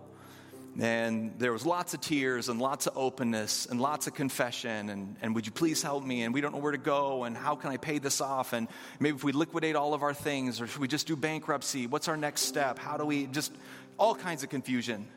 And 0.80 1.34
there 1.38 1.54
was 1.54 1.66
lots 1.66 1.94
of 1.94 2.02
tears 2.02 2.50
and 2.50 2.60
lots 2.60 2.86
of 2.86 2.98
openness 2.98 3.66
and 3.66 3.80
lots 3.80 4.08
of 4.08 4.14
confession. 4.14 4.90
And, 4.90 5.16
and 5.22 5.34
would 5.34 5.46
you 5.46 5.54
please 5.54 5.82
help 5.82 6.04
me? 6.04 6.24
And 6.24 6.34
we 6.34 6.42
don't 6.42 6.52
know 6.52 6.60
where 6.60 6.74
to 6.74 6.78
go. 6.78 7.24
And 7.24 7.38
how 7.38 7.56
can 7.56 7.72
I 7.72 7.78
pay 7.78 7.98
this 7.98 8.20
off? 8.20 8.52
And 8.52 8.68
maybe 9.00 9.16
if 9.16 9.24
we 9.24 9.32
liquidate 9.32 9.78
all 9.78 9.94
of 9.94 10.04
our 10.04 10.14
things, 10.14 10.60
or 10.60 10.68
should 10.68 10.82
we 10.82 10.90
just 10.90 11.08
do 11.08 11.16
bankruptcy? 11.16 11.88
What's 11.88 12.10
our 12.10 12.18
next 12.18 12.42
step? 12.42 12.78
How 12.78 12.98
do 12.98 13.06
we 13.06 13.28
just 13.28 13.54
all 13.98 14.16
kinds 14.16 14.44
of 14.44 14.50
confusion? 14.50 15.08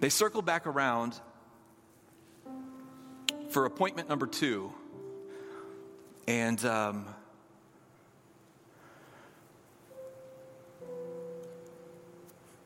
They 0.00 0.08
circle 0.08 0.42
back 0.42 0.66
around 0.66 1.18
for 3.50 3.64
appointment 3.64 4.08
number 4.08 4.26
two. 4.26 4.72
And 6.28 6.62
um, 6.64 7.06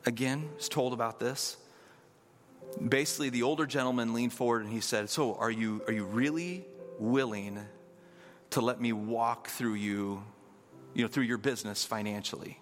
again 0.05 0.49
is 0.59 0.69
told 0.69 0.93
about 0.93 1.19
this. 1.19 1.57
Basically, 2.87 3.29
the 3.29 3.43
older 3.43 3.65
gentleman 3.65 4.13
leaned 4.13 4.33
forward 4.33 4.63
and 4.63 4.71
he 4.71 4.79
said, 4.79 5.09
So, 5.09 5.35
are 5.35 5.51
you, 5.51 5.81
are 5.87 5.93
you 5.93 6.05
really 6.05 6.65
willing 6.99 7.59
to 8.51 8.61
let 8.61 8.79
me 8.79 8.93
walk 8.93 9.49
through 9.49 9.75
you, 9.75 10.23
you 10.93 11.03
know, 11.03 11.07
through 11.07 11.23
your 11.23 11.37
business 11.37 11.83
financially? 11.83 12.57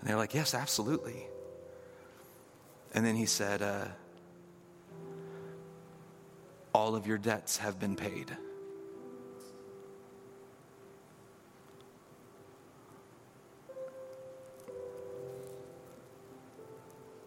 And 0.00 0.08
they're 0.08 0.16
like, 0.16 0.34
Yes, 0.34 0.54
absolutely. 0.54 1.26
And 2.94 3.06
then 3.06 3.16
he 3.16 3.26
said, 3.26 3.62
uh, 3.62 3.86
All 6.74 6.94
of 6.94 7.06
your 7.06 7.18
debts 7.18 7.56
have 7.56 7.80
been 7.80 7.96
paid. 7.96 8.36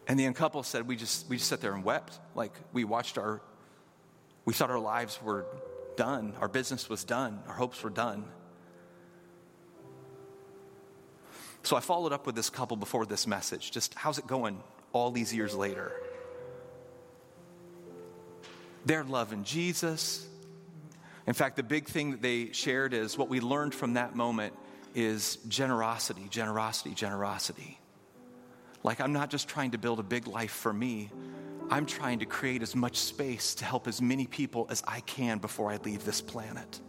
And 0.07 0.19
the 0.19 0.31
couple 0.33 0.61
said, 0.63 0.87
we 0.87 0.95
just, 0.95 1.27
we 1.29 1.37
just 1.37 1.49
sat 1.49 1.61
there 1.61 1.73
and 1.73 1.83
wept. 1.83 2.19
Like 2.35 2.53
we 2.73 2.83
watched 2.83 3.17
our, 3.17 3.41
we 4.45 4.53
thought 4.53 4.69
our 4.69 4.79
lives 4.79 5.19
were 5.21 5.45
done. 5.95 6.33
Our 6.39 6.47
business 6.47 6.89
was 6.89 7.03
done. 7.03 7.41
Our 7.47 7.55
hopes 7.55 7.81
were 7.83 7.89
done. 7.89 8.25
So 11.63 11.75
I 11.75 11.79
followed 11.79 12.13
up 12.13 12.27
with 12.27 12.35
this 12.35 12.51
couple 12.51 12.77
before 12.77 13.07
this 13.07 13.25
message. 13.25 13.71
Just 13.71 13.95
how's 13.95 14.19
it 14.19 14.27
going 14.27 14.61
all 14.93 15.09
these 15.09 15.33
years 15.33 15.55
later? 15.55 15.91
They're 18.85 19.03
loving 19.03 19.43
Jesus. 19.43 20.27
In 21.25 21.33
fact, 21.33 21.55
the 21.55 21.63
big 21.63 21.87
thing 21.87 22.11
that 22.11 22.21
they 22.21 22.51
shared 22.51 22.93
is 22.93 23.17
what 23.17 23.29
we 23.29 23.39
learned 23.39 23.73
from 23.73 23.93
that 23.93 24.15
moment 24.15 24.53
is 24.93 25.37
generosity, 25.47 26.27
generosity, 26.29 26.93
generosity. 26.93 27.79
Like, 28.85 29.01
I'm 29.01 29.13
not 29.13 29.31
just 29.31 29.47
trying 29.47 29.71
to 29.71 29.79
build 29.79 29.99
a 29.99 30.03
big 30.03 30.27
life 30.27 30.51
for 30.51 30.71
me, 30.71 31.09
I'm 31.71 31.87
trying 31.87 32.19
to 32.19 32.25
create 32.27 32.61
as 32.61 32.75
much 32.75 32.97
space 32.97 33.55
to 33.55 33.65
help 33.65 33.87
as 33.87 33.99
many 33.99 34.27
people 34.27 34.67
as 34.69 34.83
I 34.87 34.99
can 34.99 35.39
before 35.39 35.71
I 35.71 35.77
leave 35.77 36.05
this 36.05 36.21
planet. 36.21 36.79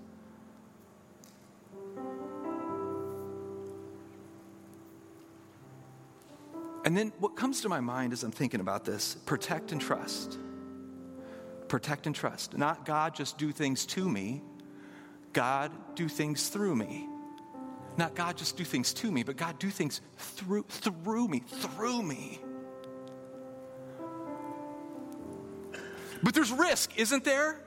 And 6.84 6.94
then 6.94 7.14
what 7.18 7.34
comes 7.34 7.62
to 7.62 7.70
my 7.70 7.80
mind 7.80 8.12
as 8.12 8.22
I'm 8.22 8.30
thinking 8.30 8.60
about 8.60 8.84
this 8.84 9.14
protect 9.24 9.72
and 9.72 9.80
trust. 9.80 10.38
Protect 11.68 12.06
and 12.06 12.14
trust. 12.14 12.58
Not 12.58 12.84
God 12.84 13.14
just 13.14 13.38
do 13.38 13.52
things 13.52 13.86
to 13.86 14.06
me, 14.06 14.42
God 15.32 15.72
do 15.94 16.08
things 16.08 16.50
through 16.50 16.76
me. 16.76 17.08
Not 17.96 18.14
God 18.14 18.36
just 18.36 18.56
do 18.56 18.64
things 18.64 18.92
to 18.94 19.10
me, 19.10 19.22
but 19.22 19.36
God 19.36 19.58
do 19.58 19.70
things 19.70 20.00
through, 20.16 20.64
through 20.68 21.28
me, 21.28 21.40
through 21.40 22.02
me. 22.02 22.40
But 26.22 26.34
there's 26.34 26.50
risk, 26.50 26.98
isn't 26.98 27.24
there? 27.24 27.60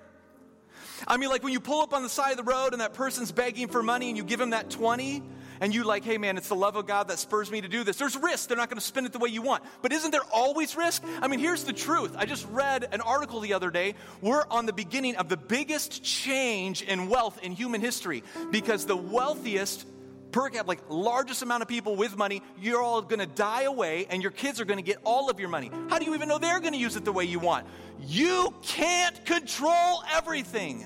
I 1.08 1.18
mean, 1.18 1.30
like 1.30 1.44
when 1.44 1.54
you 1.54 1.60
pull 1.60 1.82
up 1.82 1.94
on 1.94 2.04
the 2.04 2.10
side 2.10 2.32
of 2.32 2.38
the 2.38 2.44
road 2.44 2.74
and 2.74 2.82
that 2.82 2.94
person's 2.94 3.32
begging 3.32 3.68
for 3.68 3.82
money 3.82 4.10
and 4.10 4.18
you 4.18 4.24
give 4.24 4.40
them 4.40 4.52
that 4.52 4.70
20 4.70 5.24
and 5.62 5.74
you 5.74 5.84
like, 5.84 6.04
hey 6.04 6.18
man, 6.18 6.38
it's 6.38 6.50
the 6.50 6.56
love 6.56 6.76
of 6.76 6.88
God 6.88 7.08
that 7.08 7.20
spurs 7.20 7.52
me 7.52 7.62
to 7.62 7.68
do 7.68 7.84
this. 7.84 7.98
There's 7.98 8.16
risk. 8.16 8.48
They're 8.48 8.58
not 8.58 8.70
going 8.70 8.80
to 8.80 8.86
spend 8.86 9.06
it 9.06 9.14
the 9.14 9.20
way 9.20 9.30
you 9.30 9.42
want. 9.42 9.64
But 9.82 9.92
isn't 9.94 10.12
there 10.12 10.24
always 10.32 10.76
risk? 10.76 11.04
I 11.22 11.28
mean, 11.28 11.40
here's 11.40 11.64
the 11.64 11.74
truth. 11.74 12.16
I 12.18 12.26
just 12.26 12.48
read 12.50 12.88
an 12.92 13.02
article 13.02 13.40
the 13.40 13.54
other 13.54 13.72
day. 13.72 13.96
We're 14.22 14.46
on 14.50 14.66
the 14.66 14.74
beginning 14.74 15.16
of 15.16 15.30
the 15.30 15.38
biggest 15.38 16.04
change 16.04 16.82
in 16.82 17.10
wealth 17.10 17.40
in 17.42 17.52
human 17.52 17.82
history 17.82 18.24
because 18.52 18.86
the 18.86 18.98
wealthiest 18.98 19.86
per 20.32 20.50
cap, 20.50 20.68
like 20.68 20.80
largest 20.90 21.42
amount 21.42 21.62
of 21.62 21.68
people 21.68 21.96
with 21.96 22.18
money, 22.18 22.42
you're 22.60 22.82
all 22.82 23.02
going 23.02 23.20
to 23.20 23.26
die 23.26 23.64
away 23.64 24.06
and 24.10 24.22
your 24.22 24.32
kids 24.32 24.60
are 24.60 24.66
going 24.66 24.78
to 24.78 24.84
get 24.84 24.98
all 25.04 25.30
of 25.30 25.40
your 25.40 25.50
money. 25.50 25.72
How 25.90 26.00
do 26.00 26.06
you 26.06 26.14
even 26.14 26.30
know 26.30 26.38
they're 26.38 26.60
going 26.60 26.74
to 26.74 26.80
use 26.80 26.96
it 26.96 27.06
the 27.06 27.12
way 27.12 27.26
you 27.26 27.40
want? 27.40 27.66
You 28.00 28.54
can't 28.62 29.24
control 29.26 30.04
everything. 30.14 30.86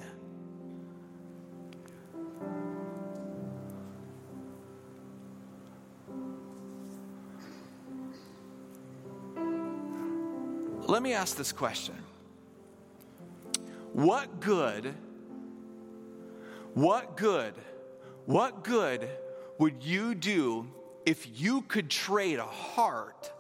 Let 10.86 11.02
me 11.02 11.14
ask 11.14 11.38
this 11.38 11.52
question. 11.52 11.96
What 13.94 14.40
good, 14.40 14.94
what 16.74 17.16
good, 17.16 17.54
what 18.26 18.64
good 18.64 19.10
would 19.60 19.84
you 19.84 20.16
do 20.16 20.68
if 21.06 21.28
you 21.40 21.62
could 21.62 21.90
trade 21.90 22.40
a 22.40 22.46
heart 22.46 23.32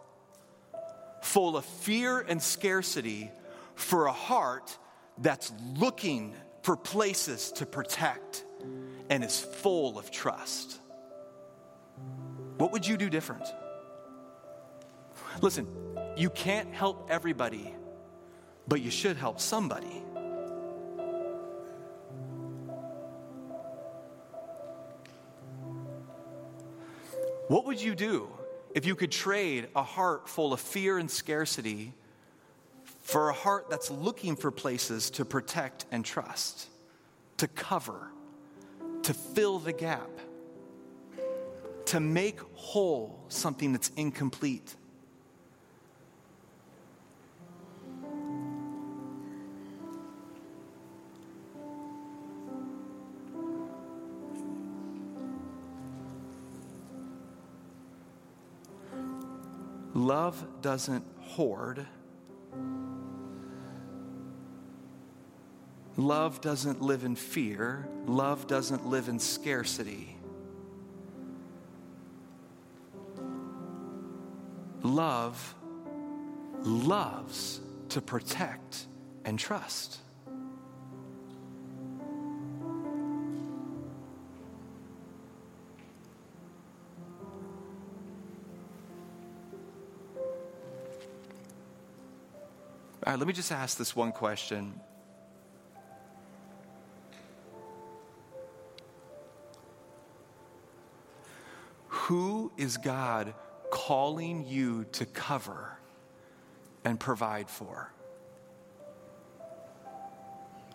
full 1.21 1.57
of 1.57 1.65
fear 1.65 2.19
and 2.19 2.41
scarcity 2.41 3.31
for 3.75 4.05
a 4.05 4.11
heart 4.11 4.77
that's 5.17 5.51
looking 5.77 6.35
for 6.61 6.75
places 6.75 7.51
to 7.53 7.65
protect 7.65 8.45
and 9.09 9.23
is 9.23 9.39
full 9.39 9.97
of 9.97 10.11
trust? 10.11 10.79
What 12.57 12.71
would 12.71 12.87
you 12.87 12.97
do 12.97 13.09
different? 13.09 13.45
Listen, 15.41 15.67
you 16.15 16.29
can't 16.29 16.73
help 16.73 17.07
everybody, 17.09 17.73
but 18.67 18.81
you 18.81 18.91
should 18.91 19.17
help 19.17 19.39
somebody. 19.39 20.02
What 27.53 27.65
would 27.65 27.79
you 27.79 27.93
do 27.93 28.29
if 28.73 28.83
you 28.83 28.95
could 28.95 29.11
trade 29.11 29.67
a 29.75 29.83
heart 29.83 30.27
full 30.27 30.53
of 30.53 30.59
fear 30.59 30.97
and 30.97 31.11
scarcity 31.11 31.93
for 33.03 33.29
a 33.29 33.33
heart 33.33 33.69
that's 33.69 33.91
looking 33.91 34.35
for 34.35 34.49
places 34.49 35.11
to 35.11 35.23
protect 35.23 35.85
and 35.91 36.03
trust, 36.03 36.67
to 37.37 37.47
cover, 37.47 38.07
to 39.03 39.13
fill 39.13 39.59
the 39.59 39.71
gap, 39.71 40.09
to 41.85 41.99
make 41.99 42.39
whole 42.55 43.23
something 43.27 43.71
that's 43.71 43.91
incomplete? 43.97 44.75
Love 60.23 60.61
doesn't 60.61 61.05
hoard. 61.19 61.85
Love 65.97 66.39
doesn't 66.39 66.81
live 66.81 67.03
in 67.03 67.13
fear. 67.13 67.89
Love 68.05 68.47
doesn't 68.47 68.85
live 68.85 69.09
in 69.09 69.19
scarcity. 69.19 70.15
Love 74.81 75.55
loves 76.61 77.59
to 77.89 77.99
protect 77.99 78.87
and 79.25 79.37
trust. 79.37 79.97
All 93.05 93.11
right, 93.11 93.19
let 93.19 93.27
me 93.27 93.33
just 93.33 93.51
ask 93.51 93.77
this 93.77 93.93
one 93.93 94.13
question. 94.13 94.79
Who 101.87 102.53
is 102.55 102.77
God 102.77 103.33
calling 103.69 104.45
you 104.47 104.85
to 104.93 105.05
cover 105.05 105.77
and 106.85 106.97
provide 106.97 107.49
for? 107.49 107.91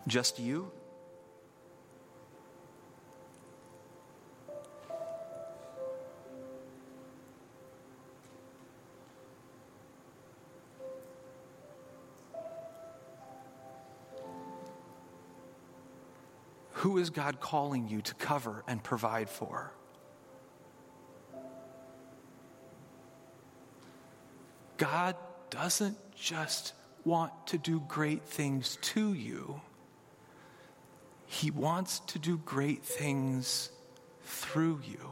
Just 0.06 0.38
you? 0.38 0.70
Is 16.98 17.10
God 17.10 17.40
calling 17.40 17.88
you 17.88 18.00
to 18.02 18.14
cover 18.14 18.64
and 18.66 18.82
provide 18.82 19.30
for? 19.30 19.72
God 24.76 25.16
doesn't 25.50 25.96
just 26.14 26.72
want 27.04 27.32
to 27.48 27.58
do 27.58 27.82
great 27.88 28.24
things 28.24 28.78
to 28.82 29.12
you, 29.12 29.60
He 31.26 31.50
wants 31.50 32.00
to 32.00 32.18
do 32.18 32.38
great 32.38 32.82
things 32.84 33.70
through 34.22 34.80
you. 34.84 35.10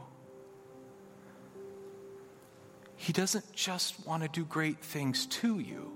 He 2.95 3.13
doesn't 3.13 3.53
just 3.53 4.05
want 4.05 4.23
to 4.23 4.29
do 4.29 4.43
great 4.43 4.79
things 4.83 5.25
to 5.27 5.59
you, 5.59 5.91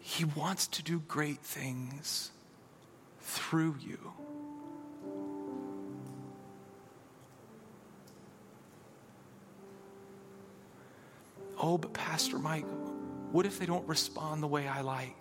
He 0.00 0.24
wants 0.24 0.66
to 0.68 0.82
do 0.82 1.00
great 1.00 1.40
things 1.40 2.30
through 3.26 3.74
you. 3.80 3.98
Oh, 11.58 11.76
but 11.76 11.92
Pastor 11.92 12.38
Mike, 12.38 12.66
what 13.32 13.44
if 13.44 13.58
they 13.58 13.66
don't 13.66 13.86
respond 13.88 14.42
the 14.42 14.46
way 14.46 14.68
I 14.68 14.82
like? 14.82 15.16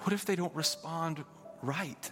What 0.00 0.12
if 0.12 0.24
they 0.26 0.36
don't 0.36 0.54
respond 0.54 1.24
right? 1.62 2.10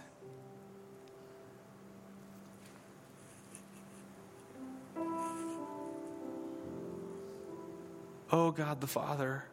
Oh, 8.31 8.51
God 8.51 8.81
the 8.81 8.87
Father, 8.87 9.45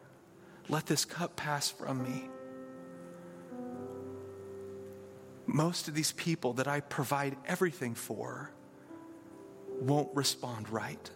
let 0.67 0.87
this 0.87 1.05
cup 1.05 1.35
pass 1.35 1.69
from 1.69 2.03
me. 2.03 2.29
Most 5.55 5.87
of 5.87 5.93
these 5.93 6.11
people 6.11 6.51
that 6.55 6.67
I 6.67 6.81
provide 6.81 7.37
everything 7.45 7.95
for 7.95 8.51
won't 9.79 10.13
respond 10.13 10.69
right. 10.69 11.09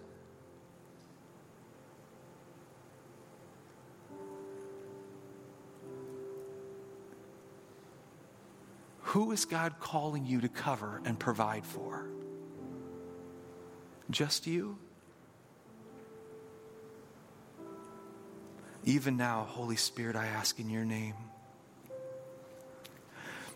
Who 9.01 9.33
is 9.33 9.43
God 9.43 9.73
calling 9.81 10.25
you 10.25 10.39
to 10.39 10.47
cover 10.47 11.01
and 11.03 11.19
provide 11.19 11.65
for? 11.65 12.07
Just 14.09 14.47
you? 14.47 14.77
Even 18.85 19.17
now, 19.17 19.45
Holy 19.49 19.75
Spirit, 19.75 20.15
I 20.15 20.27
ask 20.27 20.61
in 20.61 20.69
your 20.69 20.85
name 20.85 21.15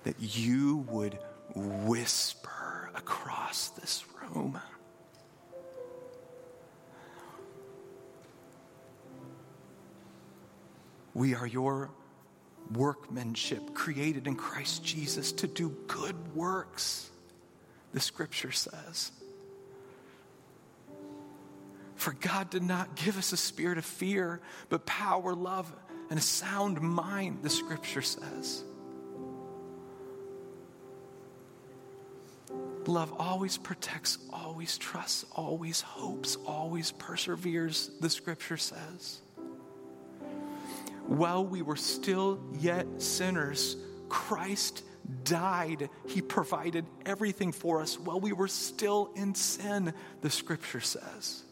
that 0.04 0.16
you 0.20 0.86
would 0.90 1.18
whisper 1.56 2.92
across 2.96 3.70
this 3.70 4.04
room. 4.22 4.60
We 11.14 11.36
are 11.36 11.48
your 11.48 11.92
workmanship 12.72 13.74
created 13.74 14.28
in 14.28 14.36
Christ 14.36 14.84
Jesus 14.84 15.32
to 15.34 15.48
do 15.48 15.76
good 15.88 16.36
works, 16.36 17.10
the 17.94 18.00
scripture 18.00 18.52
says. 18.52 19.12
For 21.96 22.14
God 22.14 22.50
did 22.50 22.64
not 22.64 22.96
give 22.96 23.18
us 23.18 23.32
a 23.32 23.38
spirit 23.38 23.78
of 23.78 23.86
fear, 23.86 24.42
but 24.70 24.86
power, 24.86 25.34
love, 25.34 25.72
and 26.10 26.20
a 26.20 26.22
sound 26.22 26.82
mind, 26.82 27.44
the 27.44 27.50
scripture 27.50 28.02
says. 28.02 28.64
Love 32.86 33.14
always 33.18 33.58
protects, 33.58 34.18
always 34.32 34.78
trusts, 34.78 35.26
always 35.32 35.82
hopes, 35.82 36.38
always 36.46 36.92
perseveres, 36.92 37.92
the 38.02 38.10
scripture 38.10 38.58
says 38.58 39.22
while 41.08 41.46
we 41.46 41.62
were 41.62 41.76
still 41.76 42.40
yet 42.60 42.88
sinners, 43.02 43.76
Christ 44.10 44.84
died. 45.24 45.90
He 46.08 46.22
provided 46.22 46.86
everything 47.06 47.52
for 47.52 47.82
us 47.82 48.00
while 48.00 48.20
we 48.20 48.32
were 48.32 48.48
still 48.48 49.12
in 49.16 49.36
sin, 49.36 49.94
the 50.22 50.30
scripture 50.30 50.82
says. 50.82 51.44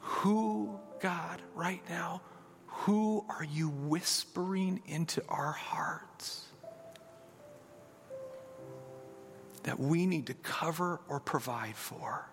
Who, 0.00 0.78
God, 1.00 1.42
right 1.54 1.82
now, 1.88 2.22
who 2.66 3.24
are 3.28 3.44
you 3.44 3.68
whispering 3.68 4.80
into 4.86 5.22
our 5.28 5.52
hearts 5.52 6.47
that 9.68 9.78
we 9.78 10.06
need 10.06 10.28
to 10.28 10.32
cover 10.32 10.98
or 11.08 11.20
provide 11.20 11.76
for? 11.76 12.26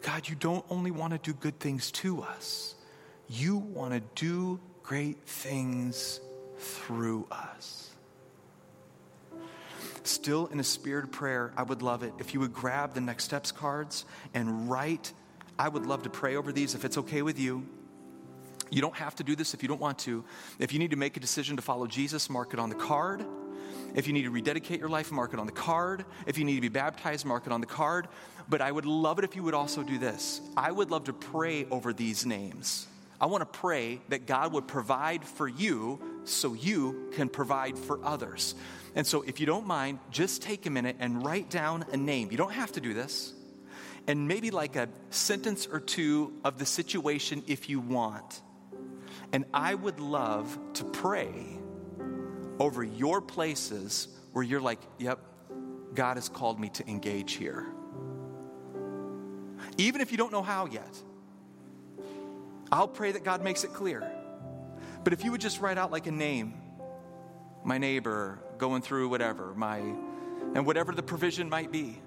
God, 0.00 0.26
you 0.26 0.34
don't 0.34 0.64
only 0.70 0.90
want 0.90 1.12
to 1.12 1.18
do 1.18 1.34
good 1.34 1.60
things 1.60 1.90
to 1.92 2.22
us, 2.22 2.74
you 3.28 3.58
want 3.58 3.92
to 3.92 4.00
do 4.14 4.58
great 4.82 5.22
things 5.26 6.18
through 6.56 7.26
us. 7.30 7.90
Still 10.02 10.46
in 10.46 10.58
a 10.58 10.64
spirit 10.64 11.04
of 11.04 11.12
prayer, 11.12 11.52
I 11.58 11.62
would 11.62 11.82
love 11.82 12.02
it 12.02 12.14
if 12.18 12.32
you 12.32 12.40
would 12.40 12.54
grab 12.54 12.94
the 12.94 13.02
next 13.02 13.24
steps 13.24 13.52
cards 13.52 14.06
and 14.32 14.70
write. 14.70 15.12
I 15.58 15.68
would 15.68 15.84
love 15.84 16.04
to 16.04 16.10
pray 16.10 16.36
over 16.36 16.52
these 16.52 16.74
if 16.74 16.86
it's 16.86 16.96
okay 16.96 17.20
with 17.20 17.38
you. 17.38 17.66
You 18.70 18.80
don't 18.80 18.96
have 18.96 19.16
to 19.16 19.24
do 19.24 19.34
this 19.36 19.52
if 19.54 19.62
you 19.62 19.68
don't 19.68 19.80
want 19.80 19.98
to. 20.00 20.24
If 20.58 20.72
you 20.72 20.78
need 20.78 20.92
to 20.92 20.96
make 20.96 21.16
a 21.16 21.20
decision 21.20 21.56
to 21.56 21.62
follow 21.62 21.86
Jesus, 21.86 22.30
mark 22.30 22.52
it 22.54 22.60
on 22.60 22.68
the 22.68 22.76
card. 22.76 23.24
If 23.94 24.06
you 24.06 24.12
need 24.12 24.22
to 24.22 24.30
rededicate 24.30 24.78
your 24.78 24.88
life, 24.88 25.10
mark 25.10 25.32
it 25.32 25.40
on 25.40 25.46
the 25.46 25.52
card. 25.52 26.04
If 26.26 26.38
you 26.38 26.44
need 26.44 26.54
to 26.54 26.60
be 26.60 26.68
baptized, 26.68 27.26
mark 27.26 27.46
it 27.46 27.52
on 27.52 27.60
the 27.60 27.66
card. 27.66 28.08
But 28.48 28.60
I 28.60 28.70
would 28.70 28.86
love 28.86 29.18
it 29.18 29.24
if 29.24 29.36
you 29.36 29.42
would 29.42 29.54
also 29.54 29.82
do 29.82 29.98
this. 29.98 30.40
I 30.56 30.70
would 30.70 30.90
love 30.90 31.04
to 31.04 31.12
pray 31.12 31.66
over 31.70 31.92
these 31.92 32.24
names. 32.24 32.86
I 33.20 33.26
want 33.26 33.42
to 33.42 33.58
pray 33.58 34.00
that 34.08 34.26
God 34.26 34.52
would 34.54 34.66
provide 34.66 35.24
for 35.24 35.46
you 35.46 36.00
so 36.24 36.54
you 36.54 37.10
can 37.12 37.28
provide 37.28 37.78
for 37.78 38.02
others. 38.04 38.54
And 38.94 39.06
so, 39.06 39.22
if 39.22 39.38
you 39.38 39.46
don't 39.46 39.66
mind, 39.66 39.98
just 40.10 40.42
take 40.42 40.66
a 40.66 40.70
minute 40.70 40.96
and 40.98 41.24
write 41.24 41.50
down 41.50 41.84
a 41.92 41.96
name. 41.96 42.30
You 42.30 42.38
don't 42.38 42.52
have 42.52 42.72
to 42.72 42.80
do 42.80 42.94
this. 42.94 43.34
And 44.06 44.26
maybe 44.26 44.50
like 44.50 44.74
a 44.74 44.88
sentence 45.10 45.68
or 45.70 45.80
two 45.80 46.32
of 46.44 46.58
the 46.58 46.66
situation 46.66 47.44
if 47.46 47.68
you 47.68 47.78
want. 47.78 48.40
And 49.32 49.44
I 49.54 49.74
would 49.74 50.00
love 50.00 50.58
to 50.74 50.84
pray 50.84 51.32
over 52.58 52.82
your 52.82 53.20
places 53.20 54.08
where 54.32 54.44
you're 54.44 54.60
like, 54.60 54.80
yep, 54.98 55.20
God 55.94 56.16
has 56.16 56.28
called 56.28 56.60
me 56.60 56.68
to 56.70 56.88
engage 56.88 57.34
here. 57.34 57.66
Even 59.78 60.00
if 60.00 60.10
you 60.12 60.18
don't 60.18 60.32
know 60.32 60.42
how 60.42 60.66
yet, 60.66 61.02
I'll 62.72 62.88
pray 62.88 63.12
that 63.12 63.24
God 63.24 63.42
makes 63.42 63.64
it 63.64 63.72
clear. 63.72 64.08
But 65.02 65.12
if 65.12 65.24
you 65.24 65.30
would 65.32 65.40
just 65.40 65.60
write 65.60 65.78
out 65.78 65.90
like 65.90 66.06
a 66.06 66.12
name, 66.12 66.54
my 67.64 67.78
neighbor 67.78 68.38
going 68.58 68.82
through 68.82 69.08
whatever, 69.08 69.54
my, 69.54 69.78
and 69.78 70.66
whatever 70.66 70.92
the 70.92 71.02
provision 71.02 71.48
might 71.48 71.72
be, 71.72 72.00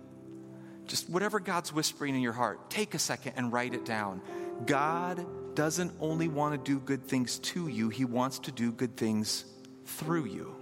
just 0.88 1.10
whatever 1.10 1.40
God's 1.40 1.74
whispering 1.74 2.16
in 2.16 2.22
your 2.22 2.34
heart, 2.34 2.70
take 2.70 2.94
a 2.94 3.00
second 3.00 3.34
and 3.38 3.52
write 3.52 3.74
it 3.74 3.86
down. 3.86 4.22
God 4.66 5.26
doesn't 5.56 5.94
only 6.00 6.28
want 6.28 6.54
to 6.54 6.72
do 6.72 6.80
good 6.80 7.04
things 7.04 7.40
to 7.40 7.68
you, 7.68 7.90
He 7.90 8.06
wants 8.06 8.40
to 8.40 8.52
do 8.52 8.72
good 8.72 8.96
things 8.98 9.46
through 9.86 10.26
you. 10.26 10.56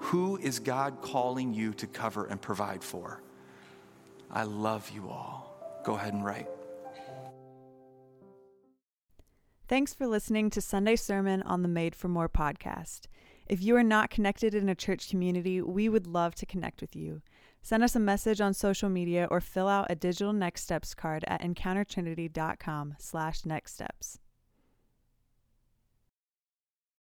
Who 0.00 0.36
is 0.38 0.58
God 0.58 1.02
calling 1.02 1.52
you 1.52 1.72
to 1.74 1.86
cover 1.86 2.26
and 2.26 2.40
provide 2.40 2.82
for? 2.82 3.22
I 4.30 4.44
love 4.44 4.90
you 4.94 5.08
all. 5.08 5.80
Go 5.84 5.94
ahead 5.94 6.12
and 6.12 6.24
write. 6.24 6.48
Thanks 9.68 9.92
for 9.92 10.06
listening 10.06 10.48
to 10.50 10.62
Sunday 10.62 10.96
Sermon 10.96 11.42
on 11.42 11.62
the 11.62 11.68
Made 11.68 11.94
for 11.94 12.08
More 12.08 12.28
podcast. 12.28 13.02
If 13.46 13.62
you 13.62 13.76
are 13.76 13.82
not 13.82 14.08
connected 14.08 14.54
in 14.54 14.68
a 14.68 14.74
church 14.74 15.10
community, 15.10 15.60
we 15.60 15.88
would 15.88 16.06
love 16.06 16.34
to 16.36 16.46
connect 16.46 16.80
with 16.80 16.96
you. 16.96 17.22
Send 17.62 17.82
us 17.82 17.96
a 17.96 18.00
message 18.00 18.40
on 18.40 18.54
social 18.54 18.88
media 18.88 19.28
or 19.30 19.40
fill 19.40 19.68
out 19.68 19.90
a 19.90 19.94
digital 19.94 20.32
next 20.32 20.62
steps 20.62 20.94
card 20.94 21.24
at 21.26 21.42
encountertrinity.com 21.42 22.94
slash 22.98 23.44
next 23.44 23.74
steps. 23.74 24.18